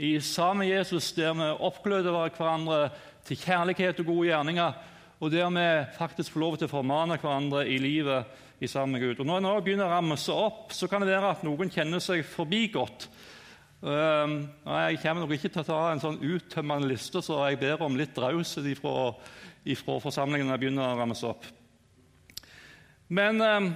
i 0.00 0.14
sammen 0.20 0.64
med 0.64 0.70
Jesus, 0.72 1.12
der 1.12 1.34
vi 1.36 1.48
oppgløder 1.58 2.14
hverandre 2.36 2.90
til 3.26 3.40
kjærlighet 3.40 4.00
og 4.00 4.06
gode 4.12 4.30
gjerninger, 4.30 4.78
og 5.20 5.32
der 5.32 5.50
vi 5.52 5.66
faktisk 5.98 6.32
får 6.32 6.40
lov 6.40 6.54
til 6.56 6.68
å 6.68 6.72
formane 6.72 7.18
hverandre 7.20 7.66
i 7.68 7.76
livet 7.80 8.60
i 8.60 8.68
sammen 8.68 8.96
med 8.96 9.02
Gud. 9.04 9.20
Og 9.20 9.26
Når 9.26 9.36
jeg 9.36 9.44
nå 9.44 9.52
begynner 9.64 9.88
å 9.88 9.92
ramse 9.92 10.32
opp, 10.32 10.72
så 10.72 10.88
kan 10.88 11.04
det 11.04 11.12
være 11.12 11.34
at 11.34 11.44
noen 11.44 11.72
kjenner 11.72 12.00
seg 12.00 12.24
forbigått. 12.24 13.08
Um, 13.80 14.42
jeg 14.64 15.00
kommer 15.00 15.24
nok 15.24 15.34
ikke 15.36 15.48
til 15.52 15.62
å 15.62 15.68
ta 15.68 15.80
en 15.88 16.00
sånn 16.02 16.20
uttømmende 16.24 16.88
liste, 16.88 17.22
så 17.24 17.38
jeg 17.48 17.60
ber 17.60 17.84
om 17.84 17.96
litt 17.96 18.16
raushet 18.20 18.66
ifra, 18.68 19.12
ifra 19.64 19.96
forsamlingen 20.00 20.48
når 20.48 20.56
jeg 20.56 20.64
begynner 20.64 20.88
å 20.88 20.98
ramse 21.00 21.28
opp. 21.28 21.48
Men 23.08 23.40
um, 23.40 23.70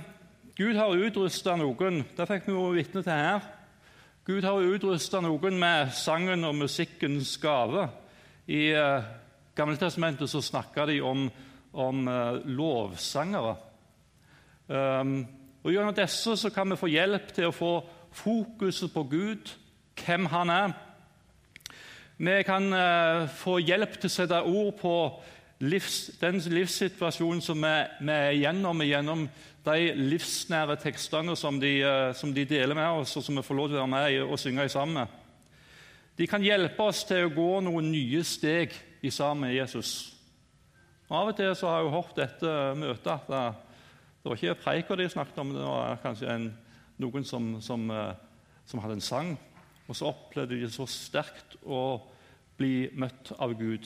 Gud 0.57 0.77
har 0.81 0.97
utrusta 1.09 1.57
noen 1.61 2.03
det 2.17 2.29
fikk 2.29 2.49
vi 2.49 2.57
jo 2.57 2.71
vitne 2.77 3.05
til 3.05 3.13
her, 3.13 3.45
Gud 4.25 4.45
har 4.49 4.65
utrusta 4.65 5.21
noen 5.21 5.59
med 5.61 5.93
sangen 5.93 6.49
og 6.49 6.57
musikkens 6.57 7.35
gave. 7.41 7.91
I 8.49 8.71
uh, 8.73 9.05
Gamletestamentet 9.55 10.31
så 10.31 10.43
snakker 10.43 10.91
de 10.91 11.01
om, 11.01 11.29
om 11.73 12.09
uh, 12.09 12.41
lovsangere. 12.43 13.55
Um, 14.67 15.21
og 15.63 15.73
Gjennom 15.73 15.95
disse 15.97 16.35
så 16.37 16.51
kan 16.51 16.71
vi 16.71 16.81
få 16.81 16.91
hjelp 16.91 17.31
til 17.37 17.49
å 17.49 17.55
få 17.55 17.75
fokuset 18.15 18.93
på 18.93 19.05
Gud, 19.11 19.53
hvem 20.01 20.27
han 20.33 20.51
er. 20.51 20.75
Vi 22.19 22.35
kan 22.47 22.67
uh, 22.75 23.31
få 23.31 23.61
hjelp 23.63 23.95
til 23.99 24.11
å 24.11 24.15
sette 24.17 24.41
ord 24.43 24.75
på 24.81 24.95
livs, 25.65 25.99
den 26.21 26.39
livssituasjonen 26.39 27.43
som 27.43 27.63
vi, 27.63 27.75
vi 28.01 28.15
er 28.15 28.39
gjennom, 28.39 28.83
gjennom 28.83 29.27
de 29.65 29.93
livsnære 29.97 30.77
tekstene 30.83 31.37
som 31.39 31.61
de, 31.63 31.77
uh, 31.87 32.11
som 32.19 32.35
de, 32.35 32.47
deler 32.49 32.75
med 32.75 33.01
oss, 33.01 33.15
og 33.19 33.27
som 33.27 33.39
vi 33.39 33.47
får 33.47 33.61
lov 33.61 33.71
til 33.71 33.79
å 33.79 33.85
være 33.85 33.93
med 33.95 34.19
og 34.25 34.43
synge 34.43 34.67
sammen 34.73 35.05
med. 35.05 35.21
De 36.19 36.27
kan 36.31 36.43
hjelpe 36.43 36.83
oss 36.87 37.03
til 37.07 37.27
å 37.27 37.33
gå 37.35 37.49
noen 37.67 37.89
nye 37.91 38.23
steg 38.27 38.75
i 39.05 39.11
sammen 39.13 39.45
med 39.45 39.57
Jesus. 39.59 40.15
Og 41.11 41.17
av 41.19 41.31
og 41.31 41.37
til 41.37 41.53
så 41.53 41.69
har 41.69 41.83
jeg 41.83 41.93
hørt 41.93 42.17
dette 42.17 42.53
møtet 42.81 43.11
at 43.13 43.27
det 44.25 44.31
var 44.31 44.39
ikke 44.39 44.63
preika 44.63 44.97
de 44.97 45.09
snakket 45.13 45.41
om, 45.43 45.51
det 45.53 45.65
var 45.69 45.99
kanskje 46.01 46.31
en, 46.33 46.47
noen 46.97 47.27
som, 47.29 47.51
som, 47.61 47.83
eh, 47.93 48.15
som, 48.65 48.81
hadde 48.81 48.97
en 48.97 49.05
sang. 49.05 49.35
Og 49.85 49.99
så 49.99 50.09
opplevde 50.09 50.57
de 50.57 50.71
så 50.73 50.87
sterkt 50.89 51.59
å 51.61 52.01
bli 52.57 52.89
møtt 52.97 53.35
av 53.37 53.53
Gud. 53.59 53.85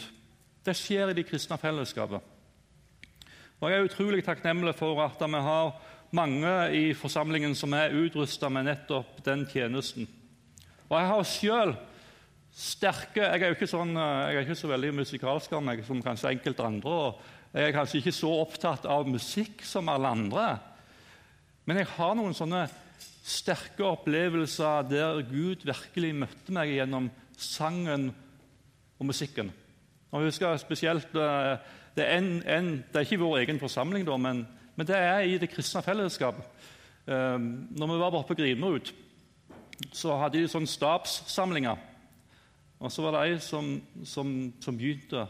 Det 0.62 0.76
skjer 0.78 1.10
i 1.10 1.16
de 1.18 1.26
kristne 1.26 1.58
fellesskapet. 1.58 2.22
Og 3.58 3.66
Jeg 3.66 3.80
er 3.80 3.88
utrolig 3.88 4.22
takknemlig 4.22 4.76
for 4.78 5.02
at 5.02 5.18
vi 5.18 5.42
har 5.42 5.74
mange 6.14 6.54
i 6.78 6.94
forsamlingen 6.94 7.58
som 7.58 7.74
er 7.74 7.96
utrusta 7.98 8.46
med 8.46 8.68
nettopp 8.70 9.18
den 9.26 9.42
tjenesten. 9.50 10.06
Og 10.86 11.00
Jeg 11.00 11.10
har 11.10 11.22
selv 11.26 11.74
sterke 12.58 13.22
Jeg 13.22 13.42
er 13.42 13.52
jo 13.52 13.56
ikke, 13.56 13.70
sånn, 13.70 13.94
jeg 13.94 14.34
er 14.34 14.46
ikke 14.46 14.58
så 14.58 14.70
veldig 14.72 14.96
musikalsk 14.98 15.52
meg 15.62 15.84
som 15.86 16.02
kanskje 16.02 16.32
enkelte 16.34 16.66
andre. 16.66 16.90
og 16.90 17.54
Jeg 17.54 17.68
er 17.68 17.76
kanskje 17.76 18.00
ikke 18.00 18.16
så 18.16 18.32
opptatt 18.42 18.88
av 18.90 19.06
musikk 19.06 19.62
som 19.66 19.88
alle 19.92 20.10
andre. 20.10 20.48
Men 21.68 21.82
jeg 21.82 21.90
har 21.94 22.16
noen 22.18 22.34
sånne 22.34 22.66
sterke 23.28 23.84
opplevelser 23.84 24.88
der 24.88 25.20
Gud 25.28 25.66
virkelig 25.68 26.14
møtte 26.24 26.54
meg 26.56 26.72
gjennom 26.72 27.10
sangen 27.38 28.08
og 28.98 29.10
musikken. 29.10 29.52
Og 30.10 30.22
jeg 30.22 30.32
husker 30.32 30.56
spesielt, 30.58 31.14
eh, 31.14 31.58
det 31.94 32.06
er, 32.06 32.16
en, 32.16 32.30
en, 32.42 32.70
det 32.80 32.96
er 32.96 33.06
ikke 33.06 33.20
vår 33.20 33.42
egen 33.42 33.60
forsamling, 33.60 34.06
da, 34.08 34.16
men, 34.16 34.46
men, 34.74 34.88
det 34.88 34.96
er 34.96 35.26
i 35.28 35.36
det 35.38 35.50
kristne 35.52 35.82
fellesskapet. 35.84 36.46
Eh, 37.06 37.36
når 37.38 37.92
vi 37.92 38.00
var 38.00 38.16
oppe 38.16 38.32
på 38.32 38.40
Grimrud, 38.40 38.90
så 39.92 40.16
hadde 40.18 40.40
de 40.40 40.50
sånne 40.50 40.70
stabssamlinger. 40.70 41.87
Og 42.78 42.92
så 42.92 43.02
var 43.02 43.16
det 43.16 43.22
ei 43.26 43.38
som, 43.42 43.70
som, 44.06 44.32
som 44.62 44.78
begynte 44.78 45.26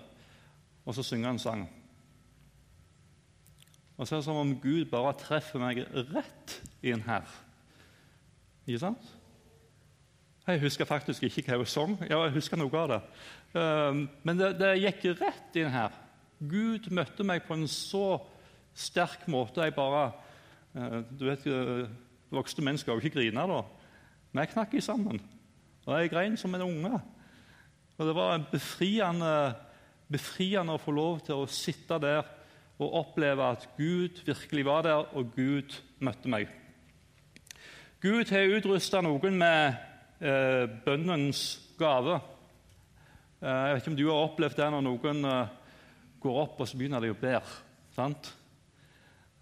å 0.84 0.94
synge 0.96 1.30
en 1.30 1.40
sang. 1.40 1.66
Og 3.98 4.06
så 4.06 4.14
er 4.14 4.20
det 4.20 4.28
som 4.28 4.38
om 4.38 4.54
Gud 4.62 4.84
bare 4.92 5.16
treffer 5.18 5.60
meg 5.60 5.80
rett 6.12 6.58
inn 6.86 7.02
her. 7.06 7.26
Ikke 8.68 8.82
sant? 8.84 9.14
Jeg 10.48 10.62
husker 10.62 10.88
faktisk 10.88 11.24
ikke 11.26 11.42
hva 11.50 11.58
hun 11.60 11.68
sang. 11.68 11.96
Ja, 12.08 12.22
jeg 12.24 12.36
husker 12.38 12.60
noe 12.60 12.72
av 12.78 12.92
det. 12.92 13.00
Ehm, 13.60 14.04
men 14.24 14.38
det, 14.38 14.52
det, 14.60 14.70
gikk 14.80 15.08
rett 15.18 15.58
inn 15.60 15.72
her. 15.72 15.96
Gud 16.38 16.86
møtte 16.94 17.26
meg 17.26 17.42
på 17.44 17.56
en 17.58 17.66
så 17.68 18.20
sterk 18.78 19.26
måte. 19.28 19.66
Jeg 19.66 19.76
bare 19.76 20.06
eh, 20.76 21.00
du 21.10 21.26
vet, 21.26 21.44
eh, 21.48 21.88
Voksne 22.32 22.64
mennesker 22.64 22.92
skal 22.92 23.00
jo 23.00 23.02
ikke 23.02 23.18
grine, 23.18 23.44
da. 23.50 23.60
Men 24.30 24.44
jeg 24.44 24.52
knakk 24.54 24.74
i 24.76 24.84
sammen. 24.84 25.20
Og 25.86 25.94
jeg 25.96 26.12
grein 26.12 26.36
som 26.36 26.54
en 26.54 26.66
unge. 26.68 27.00
Og 27.98 28.06
Det 28.06 28.14
var 28.14 28.44
befriende, 28.50 29.54
befriende 30.06 30.76
å 30.76 30.80
få 30.80 30.94
lov 30.94 31.20
til 31.26 31.42
å 31.42 31.50
sitte 31.50 31.98
der 31.98 32.22
og 32.78 32.94
oppleve 33.00 33.42
at 33.42 33.64
Gud 33.74 34.22
virkelig 34.26 34.64
var 34.68 34.84
der, 34.86 35.08
og 35.18 35.32
Gud 35.34 35.74
møtte 35.98 36.30
meg. 36.30 36.46
Gud 37.98 38.30
har 38.30 38.54
utrusta 38.54 39.00
noen 39.02 39.34
med 39.40 39.74
eh, 40.22 40.70
bønnens 40.84 41.42
gave. 41.78 42.20
Eh, 43.42 43.50
jeg 43.50 43.74
vet 43.74 43.82
ikke 43.82 43.90
om 43.90 43.98
du 43.98 44.06
har 44.06 44.28
opplevd 44.28 44.60
det 44.60 44.70
når 44.70 44.86
noen 44.86 45.26
eh, 45.32 45.50
går 46.22 46.40
opp 46.44 46.62
og 46.62 46.70
så 46.70 46.78
begynner 46.78 47.02
de 47.02 47.10
å 47.10 47.18
be. 47.18 47.34
Sant? 47.98 48.30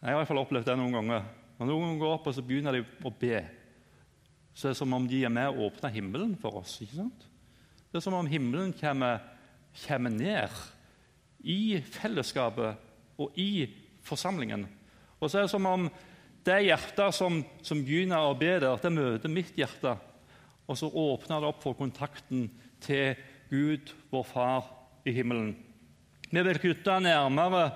Jeg 0.00 0.08
har 0.08 0.16
i 0.16 0.20
hvert 0.22 0.32
fall 0.32 0.44
opplevd 0.46 0.70
det 0.70 0.80
noen 0.80 0.96
ganger. 0.96 1.28
Når 1.60 1.72
noen 1.74 2.00
går 2.00 2.16
opp 2.16 2.32
og 2.32 2.38
så 2.38 2.44
begynner 2.44 2.80
de 2.80 2.86
å 3.04 3.12
be, 3.12 3.44
så 4.56 4.70
er 4.70 4.72
det 4.72 4.80
som 4.80 4.96
om 4.96 5.04
de 5.08 5.20
er 5.28 5.32
med 5.32 5.52
og 5.52 5.66
åpner 5.68 5.92
himmelen 5.92 6.32
for 6.40 6.62
oss. 6.62 6.78
ikke 6.80 7.02
sant? 7.02 7.28
Det 7.90 7.98
er 7.98 8.04
som 8.04 8.16
om 8.18 8.28
himmelen 8.28 8.74
kommer, 8.76 9.22
kommer 9.86 10.12
ned 10.12 10.52
i 11.46 11.78
fellesskapet 11.80 12.76
og 13.20 13.38
i 13.38 13.66
forsamlingen. 14.06 14.66
Og 15.20 15.30
så 15.30 15.40
er 15.40 15.46
det 15.46 15.54
som 15.54 15.68
om 15.70 15.88
det 16.46 16.60
hjertet 16.66 17.14
som, 17.16 17.40
som 17.64 17.82
begynner 17.82 18.22
å 18.22 18.36
be 18.38 18.52
der, 18.62 18.78
det 18.78 18.92
møter 18.94 19.32
mitt 19.32 19.56
hjerte. 19.58 19.96
Og 20.66 20.78
så 20.78 20.90
åpner 20.90 21.42
det 21.42 21.50
opp 21.50 21.62
for 21.62 21.78
kontakten 21.78 22.48
til 22.82 23.16
Gud, 23.50 23.92
vår 24.10 24.26
Far 24.26 24.70
i 25.06 25.14
himmelen. 25.14 25.54
Vi 26.30 26.42
blir 26.42 26.58
knytta 26.58 26.98
nærmere, 27.02 27.70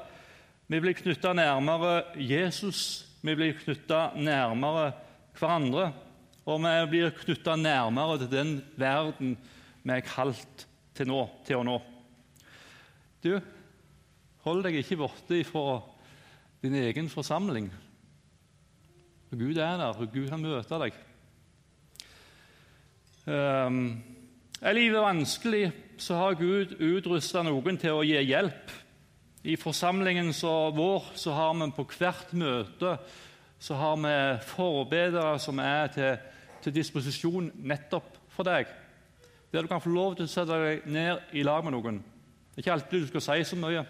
vi 0.70 0.78
blir 0.82 0.94
knytta 0.98 1.32
nærmere 1.34 1.94
Jesus. 2.18 3.06
Vi 3.22 3.34
blir 3.36 3.56
knytta 3.58 4.12
nærmere 4.16 4.92
hverandre. 5.38 5.90
Og 6.46 6.62
vi 6.62 6.74
blir 6.92 7.14
knytta 7.18 7.56
nærmere 7.58 8.20
til 8.22 8.30
den 8.32 8.52
verden 8.78 9.34
vi 9.82 9.94
er 9.94 10.34
til, 10.94 11.08
nå, 11.08 11.20
til 11.46 11.60
å 11.60 11.64
nå. 11.66 11.76
Du, 13.24 13.32
hold 14.44 14.64
deg 14.64 14.80
ikke 14.80 14.98
borte 15.00 15.40
fra 15.48 15.80
din 16.62 16.76
egen 16.80 17.08
forsamling. 17.12 17.70
Gud 19.30 19.56
er 19.56 19.78
der, 19.78 19.94
og 19.94 20.12
Gud 20.12 20.28
kan 20.28 20.42
møte 20.42 20.80
deg. 20.82 20.98
Um, 23.30 24.02
er 24.60 24.76
livet 24.76 25.04
vanskelig, 25.04 25.64
så 26.00 26.16
har 26.18 26.38
Gud 26.40 26.76
utrusta 26.80 27.44
noen 27.46 27.78
til 27.80 27.96
å 27.96 28.04
gi 28.04 28.20
hjelp. 28.24 28.72
I 29.44 29.56
forsamlingen 29.56 30.34
vår 30.34 31.12
så 31.16 31.32
har 31.32 31.54
vi 31.56 31.70
på 31.76 31.86
hvert 31.96 32.32
møte 32.36 32.98
så 33.60 33.74
har 33.74 33.96
vi 33.96 34.12
forbedere 34.48 35.38
som 35.38 35.58
er 35.60 35.90
til, 35.92 36.16
til, 36.64 36.74
disposisjon 36.74 37.50
nettopp 37.60 38.16
for 38.32 38.48
deg. 38.48 38.70
Der 39.52 39.62
du 39.62 39.68
kan 39.68 39.80
få 39.80 39.90
lov 39.90 40.14
til 40.16 40.28
å 40.28 40.30
sette 40.30 40.54
deg 40.54 40.84
ned 40.86 41.34
i 41.34 41.42
lag 41.42 41.64
med 41.66 41.74
noen. 41.74 41.96
Det 42.50 42.60
er 42.60 42.62
ikke 42.62 42.74
alltid 42.76 43.02
du 43.02 43.08
skal 43.10 43.24
si 43.24 43.44
så 43.48 43.56
mye. 43.58 43.82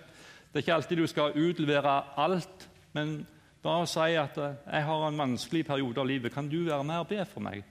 Det 0.48 0.56
er 0.56 0.64
ikke 0.64 0.74
alltid 0.74 1.02
du 1.02 1.06
skal 1.10 1.36
utlevere 1.36 1.96
alt. 2.16 2.68
Men 2.96 3.26
bare 3.62 3.86
si 3.86 4.16
at 4.16 4.38
eh, 4.38 4.54
'jeg 4.72 4.84
har 4.84 5.08
en 5.08 5.18
vanskelig 5.18 5.66
periode 5.66 6.00
av 6.00 6.06
livet. 6.06 6.32
Kan 6.32 6.48
du 6.48 6.64
være 6.64 6.84
med 6.84 6.98
og 6.98 7.08
be 7.08 7.24
for 7.24 7.40
meg?' 7.40 7.64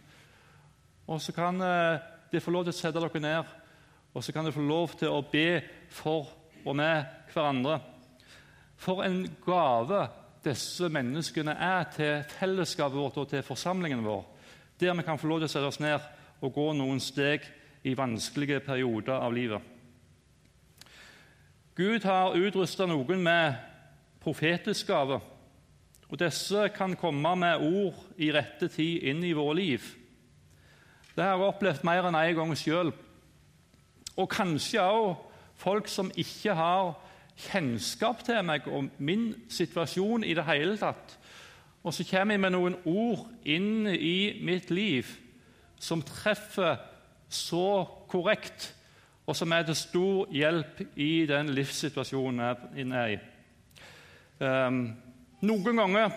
Og 1.07 1.21
så 1.21 1.31
kan 1.31 1.61
eh, 1.61 1.99
de 2.31 2.39
få 2.39 2.51
lov 2.51 2.63
til 2.63 2.73
å 2.73 2.77
sette 2.77 2.99
dere 2.99 3.19
ned, 3.19 3.43
og 4.13 4.23
så 4.23 4.31
kan 4.31 4.45
de 4.45 4.51
få 4.51 4.61
lov 4.61 4.89
til 4.97 5.07
å 5.07 5.25
be 5.31 5.61
for 5.89 6.27
og 6.65 6.75
med 6.75 7.05
hverandre. 7.33 7.79
For 8.77 9.03
en 9.03 9.27
gave 9.45 10.07
disse 10.43 10.89
menneskene 10.89 11.51
er 11.51 11.83
til 11.83 12.23
fellesskapet 12.23 12.97
vårt 12.97 13.17
og 13.17 13.29
til 13.29 13.41
forsamlingen 13.41 14.05
vår, 14.05 14.25
der 14.79 14.93
vi 14.93 15.03
kan 15.03 15.17
få 15.17 15.27
lov 15.27 15.39
til 15.39 15.49
å 15.49 15.51
sette 15.51 15.67
oss 15.67 15.79
ned 15.79 15.99
og 16.41 16.53
gå 16.53 16.73
noen 16.73 16.99
steg 16.99 17.41
i 17.83 17.95
vanskelige 17.97 18.59
perioder 18.59 19.13
av 19.13 19.33
livet. 19.33 19.61
Gud 21.75 22.03
har 22.03 22.35
utrusta 22.35 22.85
noen 22.89 23.21
med 23.23 23.55
profetisk 24.19 24.89
gave. 24.91 25.19
Og 26.09 26.19
disse 26.19 26.67
kan 26.75 26.95
komme 26.99 27.35
med 27.39 27.61
ord 27.63 27.99
i 28.17 28.31
rette 28.33 28.67
tid 28.73 29.05
inn 29.07 29.23
i 29.23 29.35
våre 29.37 29.55
liv. 29.61 29.85
Det 31.15 31.23
har 31.23 31.37
jeg 31.37 31.51
opplevd 31.51 31.85
mer 31.87 32.09
enn 32.09 32.17
én 32.17 32.33
en 32.33 32.39
gang 32.41 32.55
sjøl. 32.57 32.91
Og 34.17 34.27
kanskje 34.31 34.83
òg 34.83 35.21
folk 35.59 35.87
som 35.87 36.11
ikke 36.17 36.55
har 36.55 36.93
kjennskap 37.39 38.25
til 38.27 38.43
meg 38.43 38.67
og 38.67 38.89
min 38.97 39.31
situasjon 39.51 40.25
i 40.27 40.35
det 40.35 40.47
hele 40.49 40.75
tatt. 40.79 41.15
Og 41.83 41.95
så 41.95 42.03
kommer 42.03 42.35
jeg 42.35 42.43
med 42.43 42.55
noen 42.55 42.75
ord 42.83 43.27
inn 43.47 43.87
i 43.87 44.41
mitt 44.43 44.71
liv 44.73 45.07
som 45.79 46.03
treffer 46.03 46.75
så 47.29 47.85
korrekt, 48.09 48.73
og 49.29 49.37
som 49.37 49.51
er 49.53 49.67
til 49.67 49.77
stor 49.77 50.31
hjelp 50.33 50.81
i 50.97 51.25
den 51.29 51.51
livssituasjonen 51.53 52.41
jeg 52.41 52.87
er 52.89 53.13
i. 53.13 53.19
Um, 54.39 54.81
noen 55.45 55.81
ganger 55.83 56.15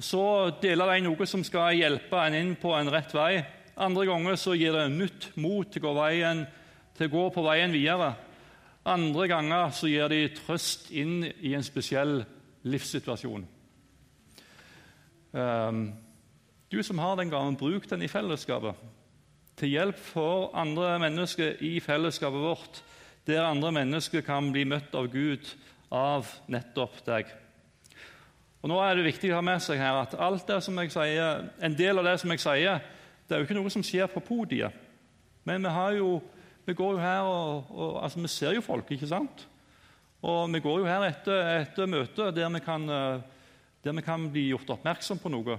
så 0.00 0.24
deler 0.62 0.94
de 0.94 1.04
noe 1.04 1.26
som 1.28 1.42
skal 1.44 1.76
hjelpe 1.76 2.20
en 2.22 2.36
inn 2.38 2.54
på 2.60 2.72
en 2.76 2.90
rett 2.92 3.12
vei. 3.14 3.42
Andre 3.80 4.06
ganger 4.08 4.36
så 4.40 4.54
gir 4.56 4.76
det 4.76 4.88
nytt 4.92 5.30
mot 5.40 5.68
til 5.72 5.88
å 5.88 5.94
veien, 5.96 6.44
til 6.96 7.08
å 7.08 7.14
gå 7.14 7.24
på 7.34 7.44
veien 7.44 7.72
videre. 7.74 8.12
Andre 8.88 9.26
ganger 9.28 9.72
så 9.76 9.90
gir 9.90 10.08
de 10.12 10.28
trøst 10.36 10.88
inn 10.96 11.24
i 11.24 11.54
en 11.56 11.64
spesiell 11.64 12.22
livssituasjon. 12.64 13.44
Um, 15.32 15.82
du 16.70 16.80
som 16.86 16.98
har 17.02 17.16
den 17.18 17.30
gaven, 17.32 17.58
bruk 17.58 17.88
den 17.90 18.02
i 18.06 18.10
fellesskapet. 18.10 18.78
Til 19.60 19.74
hjelp 19.74 19.98
for 20.00 20.48
andre 20.56 20.94
mennesker 21.02 21.58
i 21.60 21.74
fellesskapet 21.84 22.40
vårt, 22.40 22.78
der 23.28 23.44
andre 23.44 23.68
mennesker 23.76 24.24
kan 24.24 24.46
bli 24.54 24.62
møtt 24.64 24.94
av 24.96 25.10
Gud 25.12 25.50
av 25.92 26.30
nettopp 26.48 27.02
deg. 27.04 27.28
Og 28.62 28.72
nå 28.72 28.78
er 28.80 28.96
det 28.96 29.04
viktig 29.04 29.28
å 29.34 29.36
ha 29.36 29.44
med 29.44 29.60
seg 29.60 29.76
her 29.82 29.98
at 30.00 30.16
alt 30.16 30.48
det 30.48 30.62
som 30.64 30.80
jeg 30.80 30.92
sier, 30.94 31.44
en 31.60 31.76
del 31.76 32.00
av 32.00 32.08
det 32.08 32.14
som 32.22 32.32
jeg 32.32 32.40
sier, 32.40 32.80
det 33.28 33.36
er 33.36 33.42
jo 33.42 33.48
ikke 33.50 33.58
noe 33.58 33.72
som 33.72 33.84
skjer 33.84 34.08
på 34.08 34.22
podiet. 34.24 34.72
Men 35.44 35.68
vi 35.68 35.98
jo 35.98 36.14
vi 36.64 36.76
går 36.76 36.96
jo 36.96 37.02
her 37.02 37.26
og, 37.26 37.70
og 37.72 38.02
altså, 38.04 38.20
Vi 38.20 38.28
ser 38.28 38.54
jo 38.54 38.64
folk, 38.64 38.90
ikke 38.92 39.08
sant? 39.08 39.46
Og 40.22 40.52
vi 40.52 40.60
går 40.60 40.80
jo 40.80 40.88
her 40.88 41.04
etter, 41.08 41.52
etter 41.64 41.88
møtet 41.88 42.36
der 42.36 42.48
eh, 42.48 43.20
der 43.82 43.92
vi 43.92 44.02
kan 44.04 44.30
bli 44.30 44.50
gjort 44.50 44.70
oppmerksom 44.70 45.18
på 45.18 45.32
noe, 45.32 45.56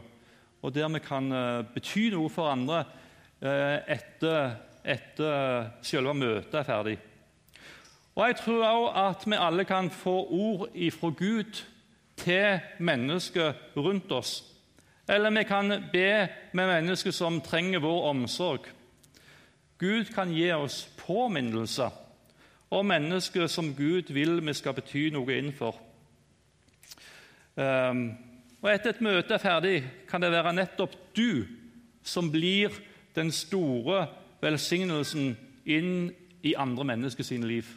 og 0.61 0.73
der 0.73 0.87
vi 0.93 0.99
kan 1.01 1.31
eh, 1.31 1.65
bety 1.73 2.11
noe 2.13 2.29
for 2.29 2.49
andre 2.49 2.83
etter, 3.41 4.55
etter 4.85 5.71
selve 5.81 6.13
møtet 6.13 6.59
er 6.59 6.67
ferdig. 6.67 6.97
Og 8.15 8.27
Jeg 8.27 8.35
tror 8.35 8.65
òg 8.67 8.87
at 9.01 9.23
vi 9.25 9.39
alle 9.39 9.65
kan 9.65 9.89
få 9.89 10.15
ord 10.29 10.67
ifra 10.75 11.09
Gud 11.09 11.63
til 12.17 12.59
mennesker 12.79 13.53
rundt 13.77 14.11
oss. 14.11 14.43
Eller 15.09 15.31
vi 15.31 15.43
kan 15.43 15.69
be 15.91 16.27
med 16.53 16.67
mennesker 16.67 17.11
som 17.11 17.41
trenger 17.41 17.79
vår 17.79 18.09
omsorg. 18.09 18.67
Gud 19.79 20.13
kan 20.13 20.33
gi 20.33 20.51
oss 20.51 20.89
påminnelser 20.97 21.89
om 22.69 22.85
mennesker 22.85 23.47
som 23.47 23.73
Gud 23.75 24.13
vil 24.13 24.39
vi 24.45 24.53
skal 24.53 24.75
bety 24.77 25.09
noe 25.11 25.37
innenfor. 25.37 25.75
Um, 27.55 28.11
og 28.61 28.69
Etter 28.71 28.93
et 28.93 29.01
møte 29.01 29.33
er 29.33 29.41
ferdig, 29.41 29.83
kan 30.07 30.21
det 30.21 30.31
være 30.31 30.53
nettopp 30.53 30.93
du 31.17 31.47
som 32.03 32.29
blir 32.31 32.71
den 33.15 33.31
store 33.31 34.05
velsignelsen 34.41 35.35
inn 35.65 36.11
i 36.43 36.53
andre 36.57 36.85
mennesker 36.93 37.23
sine 37.23 37.47
liv. 37.47 37.67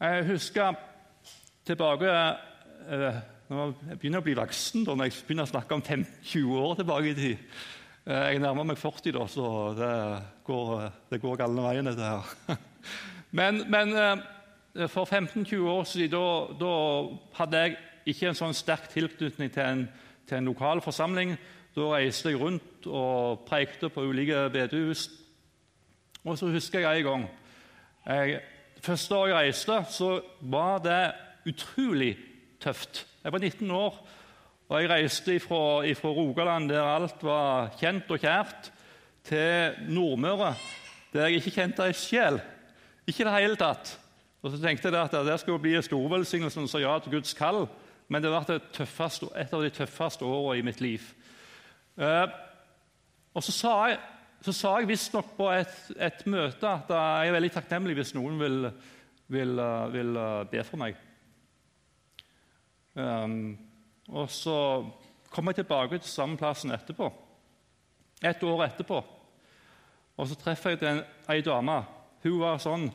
Jeg 0.00 0.26
husker 0.28 0.74
tilbake 1.66 2.10
eh, 2.10 3.22
når 3.48 3.72
Jeg 3.88 3.98
begynner 3.98 4.22
å 4.22 4.24
bli 4.24 4.36
voksen 4.36 4.84
når 4.86 5.04
jeg 5.04 5.16
begynner 5.26 5.46
å 5.46 5.52
snakke 5.52 5.76
om 5.76 5.82
20 5.84 6.60
år 6.60 6.76
tilbake 6.80 7.10
i 7.10 7.16
tid. 7.18 7.56
Eh, 8.04 8.26
jeg 8.34 8.42
nærmer 8.44 8.66
meg 8.68 8.78
40, 8.80 9.12
da, 9.16 9.26
så 9.30 9.48
det 9.78 9.92
går, 10.44 10.72
det 11.10 11.20
går 11.22 11.38
galne 11.40 11.64
veien, 11.64 11.88
dette 11.88 12.10
her. 12.10 12.58
Men, 13.34 13.64
men 13.66 13.88
eh, 13.98 14.86
for 14.86 15.08
15-20 15.10 15.64
år 15.66 15.86
siden 15.90 16.12
da, 16.12 16.26
da, 16.54 16.74
hadde 17.34 17.62
jeg 17.64 17.72
ikke 18.12 18.28
en 18.30 18.36
sånn 18.38 18.54
sterk 18.54 18.84
tilknytning 18.92 19.50
til 19.50 19.64
en, 19.64 19.80
til 20.28 20.38
en 20.38 20.50
lokal 20.52 20.82
forsamling. 20.84 21.32
Da 21.74 21.88
reiste 21.90 22.30
jeg 22.30 22.38
rundt 22.38 22.86
og 22.86 23.40
prekte 23.48 23.88
på 23.90 24.04
ulike 24.06 24.46
bedehus. 24.54 25.08
Og 26.24 26.38
så 26.38 26.46
husker 26.54 26.84
jeg 26.84 27.02
en 27.02 27.08
gang 27.08 27.24
jeg, 28.06 28.40
Første 28.84 29.16
år 29.16 29.26
jeg 29.26 29.36
reiste, 29.36 29.78
så 29.90 30.20
var 30.40 30.78
det 30.84 31.14
utrolig 31.48 32.18
tøft. 32.60 33.06
Jeg 33.24 33.32
var 33.32 33.38
19 33.38 33.70
år. 33.70 34.06
Og 34.68 34.82
Jeg 34.82 34.90
reiste 34.90 35.40
fra 35.40 36.08
Rogaland, 36.08 36.68
der 36.68 36.82
alt 36.82 37.22
var 37.22 37.72
kjent 37.80 38.10
og 38.10 38.20
kjært, 38.20 38.72
til 39.24 39.72
Nordmøre, 39.88 40.54
der 41.12 41.26
jeg 41.26 41.40
ikke 41.40 41.50
kjente 41.50 41.86
ei 41.86 41.92
sjel. 41.96 42.40
Ikke 43.06 43.22
i 43.22 43.26
det 43.26 43.34
hele 43.34 43.56
tatt. 43.56 43.98
Og 44.42 44.52
så 44.52 44.60
tenkte 44.60 44.88
jeg 44.88 45.00
at 45.00 45.26
Det 45.26 45.40
skulle 45.40 45.58
bli 45.58 45.74
en 45.74 45.82
storvelsignelse 45.82 46.54
som 46.54 46.68
sa 46.68 46.78
ja 46.78 46.98
til 46.98 47.12
Guds 47.12 47.32
kall, 47.34 47.66
men 48.08 48.22
det 48.22 48.30
ble 48.30 48.56
et 48.56 49.54
av 49.54 49.62
de 49.62 49.70
tøffeste 49.70 50.24
årene 50.24 50.58
i 50.58 50.62
mitt 50.62 50.80
liv. 50.80 51.00
Eh, 51.94 52.26
og 53.34 53.42
Så 53.42 53.52
sa 53.52 53.74
jeg, 53.88 53.98
så 54.42 54.52
sa 54.52 54.76
jeg 54.78 54.88
visstnok 54.88 55.36
på 55.36 55.48
et, 55.54 55.74
et, 55.96 56.26
møte 56.26 56.68
at 56.68 56.90
jeg 56.90 57.28
er 57.28 57.34
veldig 57.34 57.50
takknemlig 57.54 57.94
hvis 57.96 58.14
noen 58.14 58.36
vil, 58.38 58.70
vil, 59.32 59.62
vil 59.94 60.18
be 60.50 60.64
for 60.66 60.82
meg. 60.82 60.98
Um, 62.94 63.56
og 64.12 64.28
så 64.30 64.84
kom 65.32 65.48
jeg 65.50 65.62
tilbake 65.62 65.98
til 65.98 66.10
samme 66.10 66.36
plassen 66.38 66.74
etterpå. 66.76 67.08
Et 68.22 68.42
år 68.46 68.66
etterpå. 68.68 69.00
Og 70.16 70.28
så 70.28 70.36
treffer 70.38 70.76
jeg 70.76 70.92
en, 70.92 71.02
ei 71.32 71.40
dame. 71.42 71.80
Hun 72.22 72.38
var 72.44 72.60
sånn 72.62 72.86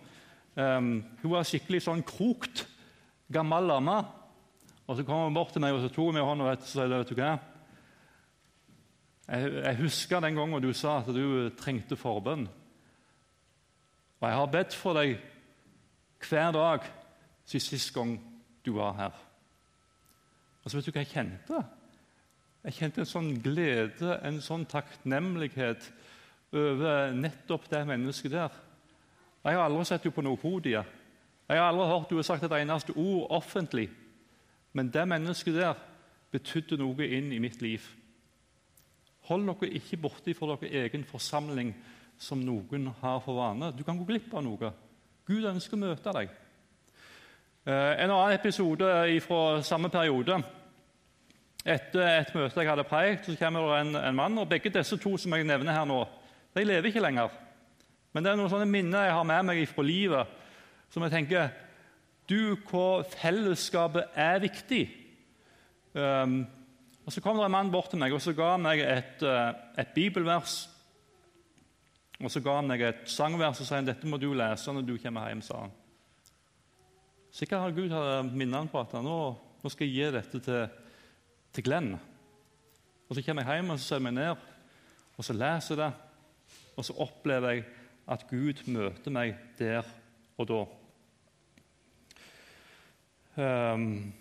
um, 0.56 0.94
hun 1.24 1.34
var 1.34 1.48
skikkelig 1.48 1.82
sånn 1.88 2.06
krokt, 2.08 2.68
gammel 3.32 3.74
dame. 3.74 4.00
Og 4.88 4.96
Så 4.98 5.04
kom 5.06 5.26
hun 5.26 5.36
bort 5.36 5.52
til 5.54 5.66
meg 5.66 5.76
og 5.76 5.84
så 5.84 5.90
tok 5.90 6.12
hun 6.12 6.16
meg 6.18 6.24
i 6.24 6.30
hånda 6.30 6.54
og 6.54 6.70
sa 6.70 6.88
vet 6.88 7.12
du 7.12 7.18
hva? 7.18 7.36
Jeg, 9.30 9.76
husker 9.78 10.20
den 10.24 10.36
gangen 10.40 10.64
du 10.64 10.72
sa 10.74 11.00
at 11.04 11.10
du 11.14 11.50
trengte 11.58 11.98
forbønn. 12.00 12.48
Og 14.20 14.26
jeg 14.26 14.38
har 14.38 14.52
bedt 14.52 14.76
for 14.76 14.98
deg 14.98 15.20
hver 16.26 16.52
dag 16.56 16.88
siden 17.46 17.66
sist 17.66 17.94
gang 17.94 18.16
du 18.66 18.74
var 18.76 18.96
her. 18.98 19.20
Og 20.64 20.72
så 20.72 20.78
vet 20.78 20.90
du 20.90 20.92
hva 20.92 21.04
jeg 21.04 21.14
kjente? 21.14 21.62
Jeg 22.66 22.76
kjente 22.76 23.04
en 23.04 23.10
sånn 23.10 23.30
glede, 23.44 24.18
en 24.26 24.42
sånn 24.44 24.66
takknemlighet 24.68 25.86
over 26.52 27.14
nettopp 27.16 27.70
det 27.72 27.86
mennesket 27.88 28.34
der. 28.34 28.58
Jeg 29.46 29.56
har 29.56 29.70
aldri 29.70 29.86
sett 29.88 30.04
henne 30.04 30.18
på 30.18 30.26
noe 30.26 30.42
podium. 30.42 30.90
Jeg 31.50 31.62
har 31.62 31.70
aldri 31.70 31.88
hørt 31.88 32.12
henne 32.12 32.26
sagt 32.26 32.44
et 32.44 32.58
eneste 32.60 32.98
ord 32.98 33.30
offentlig. 33.40 33.88
Men 34.74 34.92
det 34.94 35.08
mennesket 35.08 35.56
der 35.56 35.80
betydde 36.34 36.82
noe 36.82 37.08
inn 37.08 37.32
i 37.34 37.40
mitt 37.42 37.62
liv. 37.62 37.86
Hold 39.30 39.46
dere 39.46 39.74
ikke 39.78 40.02
borte 40.02 40.34
for 40.34 40.56
deres 40.56 40.74
egen 40.90 41.06
forsamling 41.06 41.74
som 42.20 42.42
noen 42.42 42.90
har 43.02 43.20
for 43.24 43.38
vane. 43.38 43.72
Du 43.78 43.84
kan 43.86 43.98
gå 43.98 44.08
glipp 44.08 44.34
av 44.34 44.44
noe. 44.44 44.72
Gud 45.30 45.46
ønsker 45.46 45.78
å 45.78 45.84
møte 45.84 46.14
deg. 46.18 46.32
Eh, 47.70 47.92
en 48.04 48.10
annen 48.10 48.34
episode 48.34 48.88
fra 49.22 49.62
samme 49.62 49.92
periode. 49.94 50.40
Etter 51.62 52.06
et 52.08 52.34
møte 52.34 52.64
jeg 52.64 52.72
hadde 52.72 52.88
preget, 52.88 53.26
så 53.28 53.36
kommer 53.38 53.68
det 53.68 53.80
en, 53.84 53.96
en, 54.02 54.18
mann. 54.18 54.38
og 54.42 54.50
Begge 54.50 54.72
disse 54.74 54.98
to 54.98 55.14
som 55.20 55.36
jeg 55.36 55.46
nevner 55.46 55.76
her 55.78 55.86
nå, 55.86 56.02
de 56.56 56.66
lever 56.66 56.90
ikke 56.90 57.04
lenger. 57.04 57.34
Men 58.14 58.26
det 58.26 58.32
er 58.32 58.40
noen 58.40 58.50
sånne 58.50 58.70
minner 58.70 59.06
jeg 59.06 59.18
har 59.20 59.28
med 59.28 59.50
meg 59.52 59.66
fra 59.70 59.86
livet, 59.86 60.38
som 60.90 61.06
jeg 61.06 61.14
tenker 61.14 61.52
Du, 62.30 62.56
hvor 62.70 63.04
fellesskapet 63.10 64.18
er 64.18 64.42
viktig. 64.42 64.84
Um, 65.94 66.44
og 67.10 67.14
Så 67.14 67.24
kom 67.26 67.40
det 67.40 67.48
en 67.48 67.52
mann 67.52 67.72
bort 67.74 67.90
til 67.90 67.98
meg 67.98 68.14
og 68.14 68.22
så 68.22 68.36
ga 68.38 68.52
han 68.52 68.62
meg 68.62 68.84
et, 68.86 69.24
uh, 69.26 69.50
et 69.82 69.96
bibelvers. 69.96 70.68
Og 72.22 72.30
Så 72.30 72.44
ga 72.46 72.60
han 72.60 72.70
meg 72.70 72.84
et 72.86 73.10
sangvers 73.10 73.64
og 73.64 73.66
sa 73.66 73.80
dette 73.82 74.06
må 74.06 74.20
du 74.22 74.28
lese 74.38 74.70
når 74.70 74.86
du 74.86 74.94
kommer 75.02 75.32
hjem. 75.32 75.42
sa 75.42 75.64
han. 75.64 75.74
Sikkert 77.34 77.64
har 77.64 77.74
Gud 77.74 77.96
minnet 78.30 78.60
han 78.60 78.70
på 78.70 78.84
at 78.84 78.94
nå, 78.94 79.18
nå, 79.64 79.72
skal 79.74 79.88
jeg 79.88 79.96
gi 79.96 80.14
dette 80.20 80.44
til, 80.46 80.70
til 81.52 81.66
Glenn. 81.66 81.98
Og 83.10 83.16
Så 83.16 83.26
kommer 83.26 83.42
jeg 83.42 83.58
hjem 83.58 83.74
og 83.74 83.80
så 83.80 83.88
setter 83.88 83.96
jeg 83.98 84.06
meg 84.06 84.18
ned 84.20 84.48
og 85.18 85.26
så 85.26 85.34
leser 85.34 85.74
jeg 85.74 85.82
det. 85.82 85.92
Og 86.78 86.86
så 86.86 87.00
opplever 87.02 87.58
jeg 87.58 87.66
at 88.06 88.30
Gud 88.30 88.62
møter 88.70 89.18
meg 89.18 89.34
der 89.58 89.82
og 90.38 90.48
da. 90.54 90.62
Um, 93.74 94.14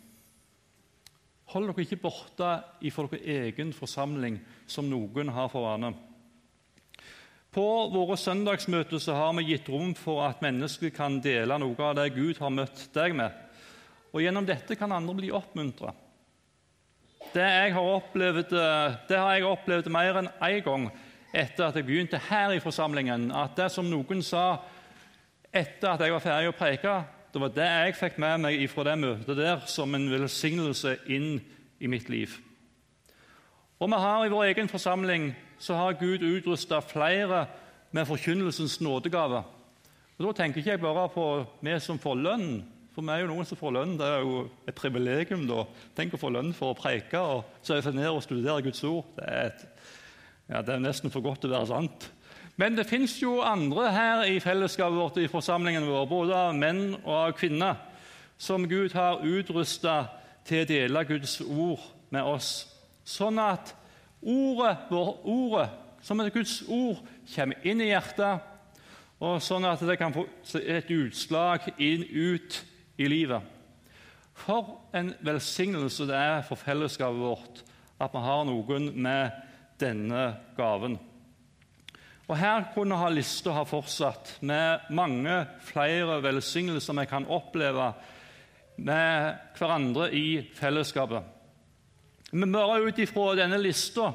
hold 1.52 1.70
dere 1.70 1.84
ikke 1.84 2.00
borte 2.02 2.50
fra 2.92 3.06
deres 3.08 3.24
egen 3.24 3.72
forsamling, 3.72 4.38
som 4.66 4.88
noen 4.90 5.32
har 5.32 5.48
for 5.52 5.64
vane. 5.68 5.94
På 7.54 7.64
våre 7.88 8.18
søndagsmøter 8.20 9.00
har 9.16 9.32
vi 9.38 9.46
gitt 9.54 9.68
rom 9.72 9.94
for 9.96 10.20
at 10.26 10.42
mennesker 10.44 10.92
kan 10.94 11.16
dele 11.24 11.56
noe 11.58 11.78
av 11.80 11.96
det 11.96 12.10
Gud 12.16 12.38
har 12.42 12.52
møtt 12.52 12.84
deg 12.94 13.16
med. 13.16 13.32
Og 14.12 14.22
Gjennom 14.22 14.46
dette 14.46 14.76
kan 14.76 14.92
andre 14.92 15.16
bli 15.16 15.32
oppmuntra. 15.32 15.94
Det, 17.32 17.44
det 18.14 19.18
har 19.18 19.32
jeg 19.34 19.48
opplevd 19.48 19.88
mer 19.92 20.20
enn 20.20 20.30
én 20.44 20.62
gang 20.64 20.86
etter 21.32 21.66
at 21.66 21.76
jeg 21.76 21.84
begynte 21.88 22.20
her 22.28 22.54
i 22.54 22.62
forsamlingen. 22.62 23.30
At 23.32 23.56
det 23.56 23.68
som 23.72 23.88
noen 23.88 24.22
sa 24.24 24.60
etter 25.52 25.94
at 25.94 26.04
jeg 26.04 26.14
var 26.14 26.24
ferdig 26.24 26.52
å 26.52 26.56
preke, 26.56 26.94
det 27.32 27.40
var 27.42 27.52
det 27.52 27.68
jeg 27.68 27.96
fikk 27.98 28.18
med 28.22 28.40
meg 28.46 28.62
fra 28.72 28.86
det 28.88 28.96
møtet 28.98 29.36
der 29.36 29.64
som 29.68 29.94
en 29.94 30.08
velsignelse 30.10 30.96
inn 31.12 31.36
i 31.78 31.90
mitt 31.90 32.08
liv. 32.08 32.38
Og 33.78 33.90
vi 33.92 34.00
har 34.00 34.24
i 34.24 34.32
vår 34.32 34.48
egen 34.48 34.70
forsamling 34.70 35.30
så 35.62 35.76
har 35.78 35.98
Gud 36.00 36.24
utrusta 36.24 36.80
flere 36.80 37.44
med 37.94 38.08
forkynnelsens 38.08 38.80
nådegave. 38.80 39.44
Og 40.18 40.26
Da 40.26 40.32
tenker 40.32 40.58
ikke 40.58 40.70
jeg 40.70 40.80
bare 40.80 41.08
på 41.08 41.46
vi 41.62 41.78
som 41.80 41.98
får 41.98 42.16
lønn, 42.18 42.64
for 42.94 43.06
vi 43.06 43.12
er 43.14 43.20
jo 43.22 43.30
noen 43.30 43.46
som 43.46 43.58
får 43.58 43.74
lønn. 43.76 43.98
Det 43.98 44.06
er 44.06 44.24
jo 44.26 44.48
et 44.66 44.74
privilegium. 44.74 45.46
da. 45.46 45.64
Tenk 45.94 46.14
å 46.14 46.18
få 46.18 46.32
lønn 46.34 46.50
for 46.52 46.72
å 46.72 46.78
preke 46.78 47.18
og 47.18 47.44
sette 47.62 47.84
for 47.86 47.94
ned 47.94 48.10
og 48.10 48.22
studere 48.22 48.62
Guds 48.62 48.82
ord. 48.84 49.04
Det 49.14 49.24
er, 49.28 49.46
et, 49.46 49.66
ja, 50.48 50.62
det 50.62 50.74
er 50.74 50.82
nesten 50.82 51.10
for 51.14 51.22
godt 51.22 51.44
til 51.44 51.52
å 51.52 51.60
være 51.60 51.70
sant. 51.70 52.10
Men 52.58 52.74
det 52.74 52.88
fins 52.90 53.14
jo 53.22 53.38
andre 53.46 53.90
her 53.94 54.24
i 54.26 54.40
fellesskapet 54.42 54.98
vårt 54.98 55.18
i 55.22 55.30
forsamlingen 55.30 55.86
vår, 55.86 56.06
både 56.10 56.34
av 56.34 56.56
menn 56.58 56.96
og 57.04 57.12
av 57.14 57.34
kvinner, 57.38 57.78
som 58.38 58.66
Gud 58.68 58.94
har 58.98 59.22
utrusta 59.22 60.00
til 60.46 60.64
å 60.64 60.68
dele 60.68 61.04
Guds 61.06 61.38
ord 61.42 61.84
med 62.10 62.26
oss, 62.26 62.66
sånn 63.06 63.38
at 63.42 63.74
Ordet, 64.22 64.76
ordet, 64.90 65.68
som 66.02 66.18
er 66.20 66.32
Guds 66.34 66.62
ord, 66.68 67.04
kommer 67.34 67.66
inn 67.66 67.82
i 67.82 67.92
hjertet, 67.92 68.42
og 69.22 69.38
sånn 69.42 69.66
at 69.66 69.82
det 69.86 69.98
kan 69.98 70.14
få 70.14 70.24
et 70.58 70.90
utslag 70.90 71.68
inn, 71.78 72.02
ut 72.02 72.58
i 72.98 73.06
livet. 73.10 73.42
For 74.38 74.76
en 74.94 75.12
velsignelse 75.26 76.06
det 76.06 76.18
er 76.18 76.42
for 76.46 76.58
fellesskapet 76.58 77.18
vårt 77.18 77.62
at 77.98 78.14
vi 78.14 78.22
har 78.22 78.44
noen 78.46 78.92
med 78.94 79.38
denne 79.78 80.28
gaven. 80.58 80.98
Og 82.28 82.36
Her 82.36 82.66
kunne 82.74 82.96
ha 83.00 83.08
lista 83.08 83.54
ha 83.56 83.64
fortsatt 83.64 84.34
med 84.44 84.90
mange 84.92 85.40
flere 85.64 86.18
velsignelser 86.22 86.96
vi 87.00 87.06
kan 87.08 87.24
oppleve 87.24 87.92
med 88.76 89.38
hverandre 89.56 90.10
i 90.12 90.42
fellesskapet. 90.54 91.24
Men 92.36 92.52
bare 92.52 92.82
ut 92.84 93.00
ifra 93.00 93.32
denne 93.38 93.56
lista 93.62 94.12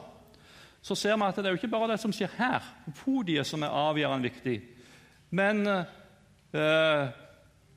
så 0.84 0.95
ser 0.99 1.17
vi 1.17 1.26
at 1.26 1.39
det 1.39 1.47
er 1.47 1.56
jo 1.56 1.62
ikke 1.62 1.71
bare 1.71 1.93
det 1.93 1.99
som 2.02 2.13
skjer 2.13 2.32
her, 2.38 2.62
på 2.86 2.93
podiet, 3.06 3.47
som 3.47 3.63
er 3.63 3.71
avgjørende 3.71 4.28
viktig. 4.28 4.56
Men 5.32 5.65
eh, 5.65 7.04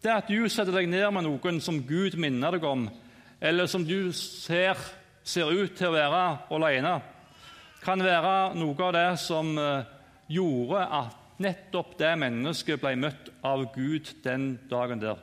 det 0.02 0.12
at 0.12 0.28
du 0.28 0.48
setter 0.50 0.74
deg 0.74 0.90
ned 0.90 1.06
med 1.14 1.24
noen 1.24 1.60
som 1.62 1.78
Gud 1.86 2.18
minner 2.18 2.58
deg 2.58 2.66
om, 2.66 2.88
eller 3.40 3.70
som 3.70 3.86
du 3.86 4.10
ser, 4.12 4.76
ser 5.22 5.52
ut 5.54 5.76
til 5.78 5.92
å 5.92 5.94
være 5.94 6.24
alene, 6.58 6.96
kan 7.86 8.02
være 8.02 8.56
noe 8.58 8.88
av 8.88 8.96
det 8.98 9.10
som 9.22 9.54
eh, 9.54 9.95
gjorde 10.28 10.82
at 11.00 11.40
nettopp 11.42 11.96
det 12.00 12.12
mennesket 12.18 12.80
ble 12.80 12.94
møtt 12.98 13.30
av 13.44 13.66
Gud 13.74 14.10
den 14.24 14.56
dagen 14.70 15.02
der. 15.02 15.20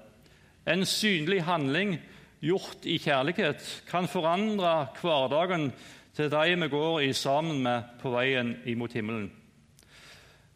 En 0.69 0.85
synlig 0.87 1.41
handling 1.47 1.97
gjort 2.43 2.85
i 2.85 2.97
kjærlighet, 3.01 3.63
kan 3.89 4.07
forandre 4.07 4.89
hverdagen 5.01 5.71
til 6.15 6.29
de 6.31 6.57
vi 6.61 6.69
går 6.69 6.99
i 7.07 7.13
sammen 7.13 7.63
med 7.63 7.95
på 8.01 8.11
veien 8.13 8.55
imot 8.69 8.93
himmelen. 8.93 9.31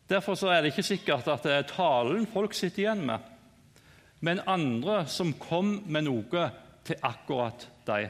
Derfor 0.07 0.37
er 0.47 0.61
det 0.61 0.71
ikke 0.71 0.83
sikkert 0.83 1.27
at 1.27 1.43
det 1.43 1.51
er 1.51 1.67
talen 1.67 2.27
folk 2.31 2.53
sitter 2.55 2.85
igjen 2.85 3.03
med, 3.07 3.19
men 4.21 4.43
andre 4.47 5.05
som 5.07 5.33
kom 5.33 5.81
med 5.85 6.07
noe 6.07 6.47
til 6.87 7.03
akkurat 7.03 7.67
deg. 7.87 8.07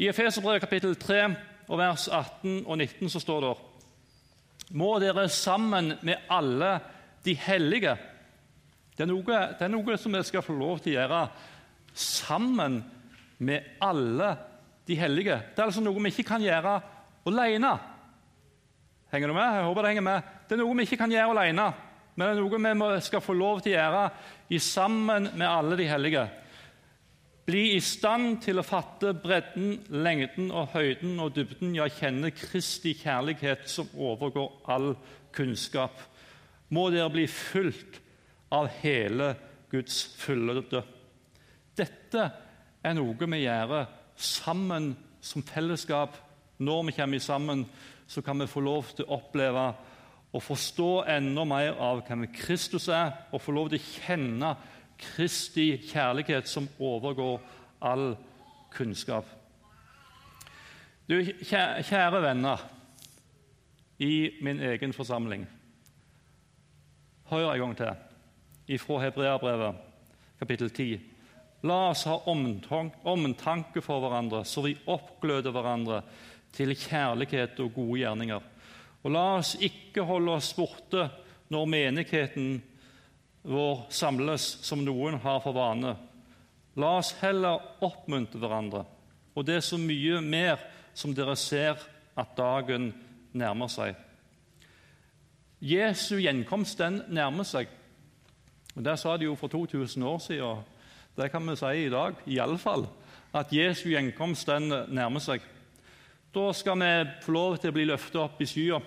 I 0.00 0.08
Efeserbrevet 0.10 0.64
kapittel 0.64 0.96
3 0.96 1.20
og 1.68 1.78
vers 1.78 2.08
18 2.08 2.64
og 2.66 2.78
19 2.78 3.12
så 3.12 3.20
står 3.22 3.44
det 3.44 3.50
Må 4.70 4.92
dere 5.02 5.26
sammen 5.32 5.96
med 6.06 6.30
alle 6.30 6.76
de 7.24 7.34
hellige 7.36 7.96
det 9.00 9.06
er, 9.06 9.14
noe, 9.14 9.36
det 9.56 9.64
er 9.64 9.70
noe 9.72 9.94
som 9.96 10.12
vi 10.12 10.20
skal 10.28 10.42
få 10.44 10.52
lov 10.52 10.82
til 10.84 10.92
å 10.92 10.98
gjøre 10.98 11.20
sammen 11.96 12.74
med 13.40 13.78
alle 13.80 14.26
de 14.84 14.98
hellige. 15.00 15.38
Det 15.54 15.62
er 15.62 15.70
altså 15.70 15.80
noe 15.80 16.02
vi 16.04 16.10
ikke 16.12 16.26
kan 16.28 16.44
gjøre 16.44 16.74
alene. 17.30 17.70
Henger 19.08 19.32
du 19.32 19.36
med? 19.38 19.56
Jeg 19.56 19.64
håper 19.70 19.86
det 19.86 19.92
henger 19.94 20.04
med. 20.04 20.28
Det 20.44 20.52
er 20.52 20.60
noe 20.60 20.76
vi 20.76 20.84
ikke 20.84 20.98
kan 21.00 21.14
gjøre 21.14 21.32
alene, 21.32 21.66
men 22.12 22.26
det 22.28 22.34
er 22.34 22.42
noe 22.44 22.90
vi 22.92 23.06
skal 23.06 23.24
få 23.24 23.38
lov 23.40 23.64
til 23.64 23.72
å 23.72 23.78
gjøre 23.78 24.60
sammen 24.68 25.30
med 25.32 25.48
alle 25.48 25.80
de 25.80 25.88
hellige. 25.88 26.26
Bli 27.50 27.72
i 27.74 27.78
stand 27.82 28.36
til 28.44 28.60
å 28.60 28.62
fatte 28.62 29.10
bredden, 29.18 29.72
lengden 29.90 30.52
og 30.54 30.68
høyden 30.76 31.16
og 31.18 31.32
dybden, 31.34 31.72
ja, 31.74 31.88
kjenne 31.90 32.30
Kristi 32.30 32.92
kjærlighet 32.94 33.64
som 33.66 33.88
overgår 33.98 34.68
all 34.70 34.92
kunnskap. 35.34 35.96
Må 36.70 36.84
dere 36.94 37.10
bli 37.10 37.24
fulgt 37.26 37.98
av 38.54 38.68
hele 38.84 39.32
Guds 39.72 39.98
fylde. 40.20 40.84
Dette 41.74 42.28
er 42.86 42.94
noe 43.00 43.30
vi 43.34 43.42
gjør 43.42 43.74
sammen 44.14 44.92
som 45.18 45.42
fellesskap. 45.42 46.20
Når 46.62 46.86
vi 46.86 46.98
kommer 47.00 47.24
sammen, 47.24 47.66
så 48.06 48.22
kan 48.22 48.38
vi 48.38 48.52
få 48.52 48.62
lov 48.62 48.94
til 48.94 49.08
å 49.08 49.18
oppleve 49.18 49.72
og 50.30 50.44
forstå 50.52 50.92
enda 51.16 51.50
mer 51.50 51.74
av 51.82 52.04
hvem 52.06 52.28
Kristus 52.30 52.86
er, 52.94 53.10
og 53.34 53.42
få 53.42 53.58
lov 53.58 53.72
til 53.72 53.82
å 53.82 53.94
kjenne 54.04 54.58
Kristi 55.00 55.72
kjærlighet 55.90 56.48
som 56.48 56.68
overgår 56.78 57.40
all 57.80 58.14
kunnskap. 58.74 59.26
Du, 61.08 61.16
kjære 61.42 62.20
venner 62.22 62.60
i 63.98 64.30
min 64.44 64.60
egen 64.62 64.92
forsamling. 64.94 65.46
Hør 67.30 67.52
en 67.52 67.60
gang 67.60 67.76
til 67.76 68.74
ifra 68.76 69.00
Hebreabrevet, 69.02 69.74
kapittel 70.38 70.70
10. 70.70 71.00
La 71.66 71.80
oss 71.90 72.06
ha 72.08 72.16
omtanke 72.30 73.82
for 73.84 74.00
hverandre, 74.00 74.44
så 74.48 74.62
vi 74.64 74.76
oppgløder 74.88 75.52
hverandre 75.52 76.00
til 76.54 76.72
kjærlighet 76.78 77.58
og 77.60 77.74
gode 77.74 77.98
gjerninger. 78.00 78.46
Og 79.02 79.12
la 79.12 79.26
oss 79.38 79.56
ikke 79.60 80.06
holde 80.06 80.38
oss 80.38 80.52
borte 80.56 81.08
når 81.50 81.68
menigheten 81.74 82.60
vår 83.42 83.86
samles, 83.92 84.58
som 84.62 84.84
noen 84.84 85.18
har 85.22 85.40
for 85.44 85.56
vane. 85.56 85.94
La 86.80 86.96
oss 86.98 87.14
heller 87.20 87.62
oppmuntre 87.84 88.40
hverandre, 88.40 88.84
og 89.34 89.46
det 89.46 89.58
er 89.58 89.66
så 89.66 89.78
mye 89.80 90.20
mer 90.22 90.60
som 90.94 91.14
dere 91.16 91.36
ser 91.38 91.80
at 92.18 92.36
dagen 92.36 92.90
nærmer 93.32 93.70
seg. 93.70 93.94
Jesu 95.60 96.16
gjenkomst 96.20 96.80
den 96.80 97.02
nærmer 97.12 97.44
seg. 97.44 97.68
Og 98.76 98.84
Det 98.84 98.98
sa 98.98 99.16
de 99.16 99.26
jo 99.26 99.34
for 99.36 99.48
2000 99.48 100.02
år 100.02 100.18
siden. 100.18 100.64
Det 101.16 101.30
kan 101.30 101.44
vi 101.46 101.56
si 101.56 101.84
i 101.84 101.90
dag, 101.90 102.14
iallfall. 102.26 102.86
At 103.34 103.52
Jesu 103.52 103.90
gjenkomst 103.90 104.46
den 104.46 104.72
nærmer 104.88 105.20
seg. 105.20 105.40
Da 106.34 106.52
skal 106.52 106.78
vi 106.78 107.10
få 107.22 107.32
lov 107.32 107.58
til 107.58 107.70
å 107.70 107.74
bli 107.74 107.84
løftet 107.84 108.20
opp 108.22 108.40
i 108.40 108.46
skya, 108.46 108.78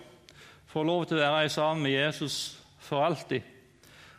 få 0.66 0.84
lov 0.84 1.06
til 1.06 1.20
å 1.20 1.28
være 1.28 1.50
sammen 1.50 1.84
med 1.84 1.92
Jesus 1.92 2.58
for 2.80 3.04
alltid. 3.04 3.53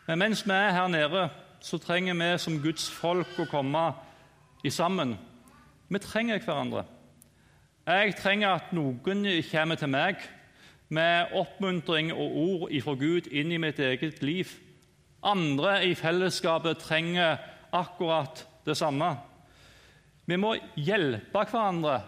Men 0.07 0.19
mens 0.19 0.45
vi 0.45 0.51
er 0.51 0.71
her 0.71 0.87
nede, 0.87 1.29
så 1.59 1.77
trenger 1.77 2.13
vi 2.13 2.37
som 2.37 2.59
Guds 2.61 2.89
folk 2.91 3.39
å 3.41 3.47
komme 3.49 3.85
i 4.63 4.69
sammen. 4.69 5.15
Vi 5.89 5.99
trenger 5.99 6.43
hverandre. 6.45 6.85
Jeg 7.85 8.15
trenger 8.17 8.49
at 8.49 8.73
noen 8.73 9.25
kommer 9.51 9.75
til 9.75 9.89
meg 9.89 10.21
med 10.89 11.33
oppmuntring 11.33 12.11
og 12.13 12.37
ord 12.37 12.71
ifra 12.73 12.93
Gud 12.93 13.29
inn 13.31 13.51
i 13.51 13.61
mitt 13.61 13.79
eget 13.79 14.21
liv. 14.21 14.49
Andre 15.25 15.79
i 15.85 15.95
fellesskapet 15.97 16.81
trenger 16.81 17.37
akkurat 17.73 18.45
det 18.65 18.77
samme. 18.77 19.15
Vi 20.25 20.37
må 20.37 20.55
hjelpe 20.77 21.45
hverandre 21.49 21.99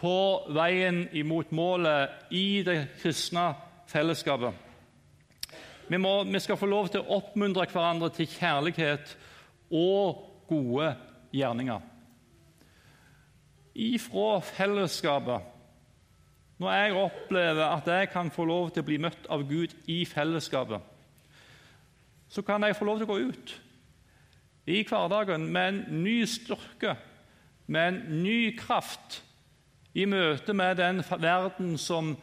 på 0.00 0.16
veien 0.52 1.06
imot 1.12 1.52
målet 1.52 2.32
i 2.32 2.62
det 2.64 2.78
kristne 3.00 3.50
fellesskapet. 3.88 4.63
Vi, 5.88 5.98
må, 6.00 6.22
vi 6.24 6.40
skal 6.40 6.56
få 6.56 6.68
lov 6.70 6.88
til 6.92 7.02
å 7.02 7.18
oppmuntre 7.18 7.66
hverandre 7.70 8.08
til 8.14 8.28
kjærlighet 8.30 9.16
og 9.74 10.22
gode 10.48 10.94
gjerninger. 11.34 11.82
Ifra 13.74 14.38
fellesskapet 14.44 15.50
når 16.62 16.72
jeg 16.72 16.94
opplever 16.94 17.64
at 17.66 17.88
jeg 17.90 18.08
kan 18.12 18.30
få 18.30 18.44
lov 18.46 18.70
til 18.70 18.84
å 18.84 18.86
bli 18.86 18.98
møtt 19.02 19.26
av 19.32 19.42
Gud 19.48 19.74
i 19.90 20.04
fellesskapet, 20.06 20.78
så 22.30 22.42
kan 22.46 22.62
jeg 22.62 22.76
få 22.78 22.86
lov 22.86 23.00
til 23.00 23.08
å 23.08 23.10
gå 23.10 23.18
ut 23.26 23.54
i 24.70 24.80
hverdagen 24.86 25.48
med 25.52 25.68
en 25.68 26.02
ny 26.04 26.22
styrke, 26.30 26.94
med 27.66 27.88
en 27.88 28.22
ny 28.22 28.54
kraft, 28.56 29.20
i 29.94 30.06
møte 30.10 30.54
med 30.56 30.78
den 30.80 31.02
verden 31.06 31.76
som 31.78 32.14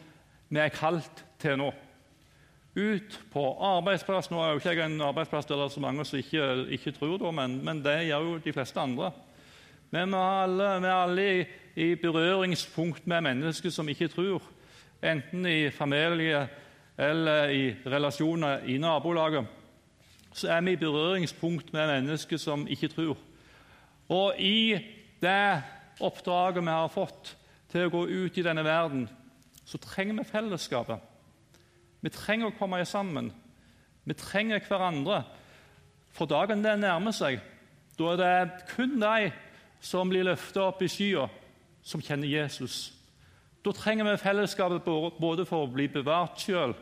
vi 0.49 0.59
er 0.59 0.73
kalt 0.75 1.21
til 1.39 1.59
nå. 1.59 1.69
Ut 2.75 3.17
på 3.33 3.41
arbeidsplass. 3.59 4.29
Nå 4.31 4.39
er 4.39 4.53
jo 4.53 4.61
ikke 4.61 4.71
jeg 4.77 4.85
en 4.85 5.01
arbeidsplass 5.03 5.45
der 5.49 5.59
det 5.59 5.65
er 5.65 5.73
så 5.73 5.83
mange 5.83 6.05
som 6.07 6.19
ikke, 6.19 6.45
ikke 6.71 6.93
tror, 6.95 7.17
det, 7.19 7.33
men, 7.35 7.57
men, 7.65 7.81
det 7.83 7.97
gjør 8.07 8.27
jo 8.29 8.37
de 8.45 8.53
fleste 8.55 8.79
andre. 8.79 9.11
Men 9.91 10.13
vi 10.13 10.15
er 10.15 10.43
alle, 10.45 10.69
vi 10.79 10.87
er 10.87 10.95
alle 10.95 11.25
i, 11.27 11.45
i, 11.75 11.95
berøringspunkt 11.95 13.07
med 13.07 13.21
mennesker 13.27 13.69
som 13.69 13.89
ikke 13.91 14.07
tror. 14.07 14.43
Enten 15.03 15.45
i 15.45 15.69
familie 15.69 16.47
eller 16.97 17.49
i 17.49 17.75
relasjoner 17.85 18.63
i 18.69 18.77
nabolaget 18.77 19.45
så 20.33 20.47
er 20.47 20.61
vi 20.63 20.71
i 20.71 20.79
berøringspunkt 20.79 21.73
med 21.73 21.87
mennesker 21.87 22.37
som 22.39 22.63
ikke 22.67 22.87
tror. 22.87 23.17
Og 24.07 24.39
i 24.39 24.77
det 25.19 25.63
oppdraget 25.99 26.63
vi 26.63 26.71
har 26.71 26.91
fått 26.93 27.35
til 27.71 27.87
å 27.87 27.91
gå 27.91 28.05
ut 28.07 28.37
i 28.37 28.45
denne 28.45 28.63
verden, 28.63 29.09
så 29.65 29.79
trenger 29.79 30.21
vi 30.21 30.31
fellesskapet. 30.31 31.10
Vi 32.01 32.09
trenger 32.13 32.49
å 32.49 32.57
komme 32.57 32.81
sammen. 32.85 33.31
Vi 34.03 34.17
trenger 34.17 34.63
hverandre. 34.65 35.23
For 36.11 36.27
dagen 36.27 36.63
den 36.65 36.83
nærmer 36.83 37.13
seg. 37.15 37.39
Da 37.97 38.13
er 38.13 38.21
det 38.21 38.65
kun 38.73 38.97
de 38.99 39.31
som 39.81 40.09
blir 40.09 40.25
løftet 40.25 40.61
opp 40.63 40.81
i 40.81 40.89
skya, 40.91 41.27
som 41.83 42.01
kjenner 42.01 42.29
Jesus. 42.29 42.91
Da 43.61 43.73
trenger 43.77 44.09
vi 44.09 44.21
fellesskapet 44.21 44.87
både 45.21 45.45
for 45.45 45.65
å 45.65 45.71
bli 45.71 45.87
bevart 45.91 46.41
sjøl 46.41 46.73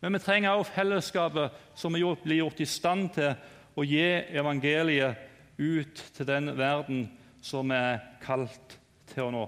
men 0.00 0.12
vi 0.12 0.22
trenger 0.22 0.54
også 0.54 0.74
fellesskapet 0.76 1.62
som 1.74 1.94
blir 1.96 2.38
gjort 2.38 2.60
i 2.60 2.68
stand 2.68 3.08
til 3.16 3.32
å 3.76 3.84
gi 3.84 4.04
evangeliet 4.36 5.22
ut 5.56 6.02
til 6.16 6.28
den 6.28 6.52
verden 6.58 7.06
som 7.44 7.70
er 7.72 8.02
kalt 8.22 8.76
til 9.12 9.24
å 9.26 9.32
nå. 9.32 9.44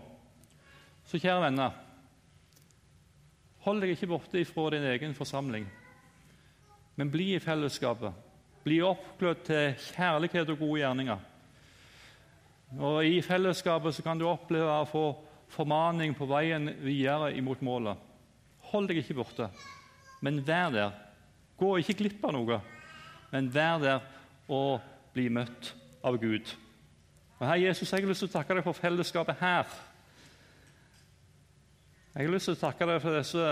Så 1.09 1.21
kjære 1.21 1.45
venner, 1.45 1.77
hold 3.69 3.85
deg 3.85 3.95
ikke 3.95 4.11
borte 4.11 4.41
ifra 4.41 4.71
din 4.75 4.89
egen 4.91 5.15
forsamling, 5.17 5.69
men 6.99 7.13
bli 7.13 7.35
i 7.37 7.41
fellesskapet. 7.43 8.25
Bli 8.65 8.81
oppglødd 8.85 9.45
til 9.47 9.77
kjærlighet 9.93 10.51
og 10.51 10.59
gode 10.59 10.81
gjerninger. 10.81 11.27
Og 12.85 13.05
I 13.07 13.21
fellesskapet 13.25 13.95
så 13.95 14.03
kan 14.05 14.19
du 14.19 14.27
oppleve 14.29 14.81
å 14.81 14.89
få 14.89 15.05
formaning 15.55 16.13
på 16.19 16.27
veien 16.29 16.73
videre 16.83 17.31
imot 17.39 17.63
målet. 17.65 17.97
Hold 18.73 18.91
deg 18.91 19.01
ikke 19.01 19.21
borte 19.23 19.47
men 20.21 20.41
vær 20.47 20.71
der. 20.75 20.95
Gå 21.59 21.77
ikke 21.81 21.97
glipp 21.99 22.25
av 22.27 22.35
noe, 22.37 22.61
men 23.33 23.51
vær 23.53 23.83
der 23.83 24.05
og 24.49 24.81
bli 25.15 25.29
møtt 25.33 25.73
av 26.07 26.19
Gud. 26.21 26.55
Og 27.39 27.47
Herre 27.47 27.63
Jesus, 27.69 27.93
Jeg 27.93 28.03
har 28.03 28.09
lyst 28.09 28.25
til 28.25 28.31
å 28.31 28.37
takke 28.39 28.55
deg 28.55 28.67
for 28.67 28.75
fellesskapet 28.75 29.39
her. 29.41 29.67
Jeg 32.15 32.25
har 32.25 32.33
lyst 32.33 32.49
til 32.49 32.57
å 32.57 32.61
takke 32.61 32.87
deg 32.89 33.03
for 33.03 33.15
disse 33.19 33.49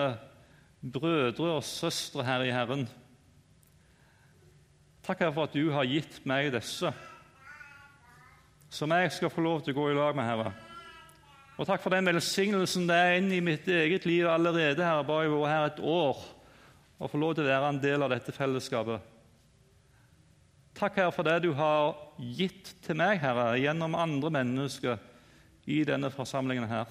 brødre 0.81 1.51
og 1.59 1.67
søstre 1.67 2.25
her 2.25 2.45
i 2.47 2.55
Herren. 2.55 2.87
Takk 5.07 5.27
for 5.29 5.45
at 5.45 5.55
du 5.55 5.69
har 5.75 5.87
gitt 5.87 6.19
meg 6.27 6.49
disse, 6.55 6.91
som 8.73 8.91
jeg 8.97 9.13
skal 9.15 9.31
få 9.31 9.45
lov 9.45 9.61
til 9.63 9.77
å 9.77 9.79
gå 9.79 9.91
i 9.93 9.99
lag 9.99 10.17
med, 10.19 10.27
Herre. 10.27 10.55
Og 11.57 11.69
takk 11.69 11.85
for 11.85 11.95
den 11.95 12.09
velsignelsen 12.11 12.89
det 12.89 12.97
er 12.97 13.21
inn 13.21 13.31
i 13.33 13.45
mitt 13.45 13.69
eget 13.71 14.09
liv 14.09 14.27
allerede, 14.29 14.83
Herre, 14.83 15.07
bare 15.07 15.29
jeg 15.29 15.33
har 15.33 15.45
vært 15.45 15.55
her 15.55 15.69
et 15.71 15.85
år 15.93 16.25
og 16.97 17.13
få 17.13 17.21
lov 17.21 17.37
til 17.37 17.45
å 17.45 17.53
være 17.53 17.71
en 17.71 17.81
del 17.81 18.03
av 18.03 18.13
dette 18.13 18.35
fellesskapet. 18.35 19.13
Takk, 20.77 20.99
Herre, 20.99 21.13
for 21.15 21.29
det 21.29 21.39
du 21.45 21.53
har 21.57 21.95
gitt 22.19 22.75
til 22.85 22.99
meg, 22.99 23.21
Herre, 23.23 23.53
gjennom 23.61 23.95
andre 23.97 24.33
mennesker 24.41 24.99
i 25.71 25.85
denne 25.89 26.11
forsamlingen 26.13 26.67
her. 26.69 26.91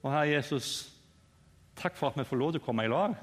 Og 0.00 0.08
Herre 0.12 0.30
Jesus, 0.32 0.88
takk 1.76 1.96
for 1.98 2.08
at 2.10 2.18
vi 2.20 2.24
får 2.28 2.40
lov 2.40 2.54
til 2.54 2.62
å 2.62 2.64
komme 2.64 2.86
i 2.86 2.92
lag. 2.92 3.16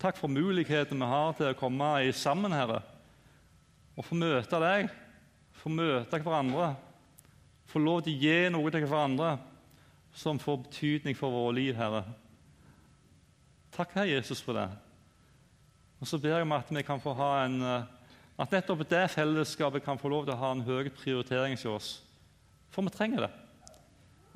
Takk 0.00 0.18
for 0.20 0.28
muligheten 0.28 1.00
vi 1.00 1.08
har 1.08 1.36
til 1.38 1.48
å 1.50 1.56
komme 1.56 1.88
i 2.04 2.12
sammen, 2.12 2.52
Herre, 2.52 2.82
og 3.96 4.04
få 4.04 4.18
møte 4.20 4.60
deg, 4.60 4.90
få 5.56 5.72
møte 5.72 6.20
hverandre, 6.20 6.74
få 7.66 7.80
lov 7.80 8.02
til 8.04 8.12
å 8.12 8.20
gi 8.26 8.50
noe 8.52 8.72
til 8.72 8.84
hverandre 8.84 9.30
som 10.16 10.40
får 10.40 10.66
betydning 10.66 11.16
for 11.16 11.32
våre 11.32 11.56
liv, 11.56 11.72
Herre. 11.80 12.04
Takk, 13.72 13.96
Herre 13.96 14.12
Jesus, 14.12 14.40
for 14.44 14.56
det. 14.56 14.68
Og 16.00 16.06
Så 16.06 16.20
ber 16.20 16.36
jeg 16.36 16.44
om 16.44 16.52
at 16.52 16.68
vi 16.68 16.84
kan 16.84 17.00
få 17.00 17.16
ha 17.16 17.30
en, 17.46 17.62
eh, 17.62 17.88
at 18.38 18.52
nettopp 18.52 18.84
det 18.88 19.10
fellesskapet 19.10 19.84
kan 19.84 19.98
få 19.98 20.08
lov 20.12 20.26
til 20.26 20.34
å 20.34 20.40
ha 20.40 20.52
en 20.52 20.64
høy 20.64 20.90
prioritering 20.92 21.56
hos 21.56 21.64
oss. 21.64 22.02
For 22.70 22.82
vi 22.82 22.92
trenger 22.92 23.26
det. 23.26 23.45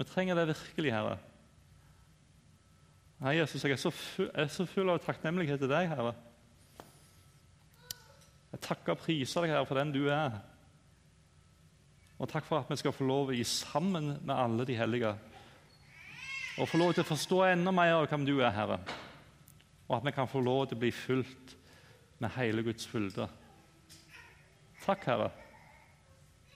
Vi 0.01 0.07
trenger 0.09 0.39
det 0.39 0.49
virkelig, 0.55 0.95
Herre. 0.95 1.19
Nei, 3.21 3.35
Jesus, 3.37 3.61
jeg 3.63 3.77
er 3.77 3.81
så 3.81 3.93
full, 3.93 4.31
er 4.33 4.49
så 4.49 4.65
full 4.69 4.89
av 4.89 5.03
takknemlighet 5.05 5.61
til 5.61 5.69
deg, 5.71 5.91
Herre. 5.93 6.15
Jeg 8.51 8.63
takker 8.65 8.97
og 8.97 9.03
priser 9.03 9.45
deg, 9.45 9.53
Herre, 9.53 9.69
for 9.69 9.79
den 9.79 9.93
du 9.93 10.07
er. 10.09 10.41
Og 12.21 12.29
takk 12.33 12.49
for 12.49 12.63
at 12.63 12.73
vi 12.73 12.81
skal 12.81 12.97
få 12.97 13.05
lov 13.09 13.31
å 13.31 13.37
gi 13.37 13.45
sammen 13.49 14.15
med 14.17 14.35
alle 14.35 14.67
de 14.69 14.81
hellige. 14.81 15.13
Og 16.61 16.69
få 16.69 16.81
lov 16.81 16.97
til 16.97 17.05
å 17.05 17.13
forstå 17.13 17.45
enda 17.53 17.73
mer 17.73 17.99
av 18.01 18.09
hvem 18.09 18.27
du 18.29 18.39
er, 18.41 18.53
Herre 18.57 18.81
og 19.91 19.97
at 19.97 20.07
vi 20.07 20.15
kan 20.15 20.29
få 20.31 20.41
lov 20.41 20.69
til 20.71 20.79
å 20.79 20.83
bli 20.85 20.93
fulgt 20.95 21.57
med 22.23 22.31
hele 22.37 22.63
Guds 22.63 22.87
fylde. 22.87 23.27
Takk, 24.85 25.07
Herre. 25.11 25.31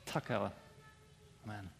Takk, 0.06 0.28
Herre. 0.30 0.52
Amen. 1.42 1.73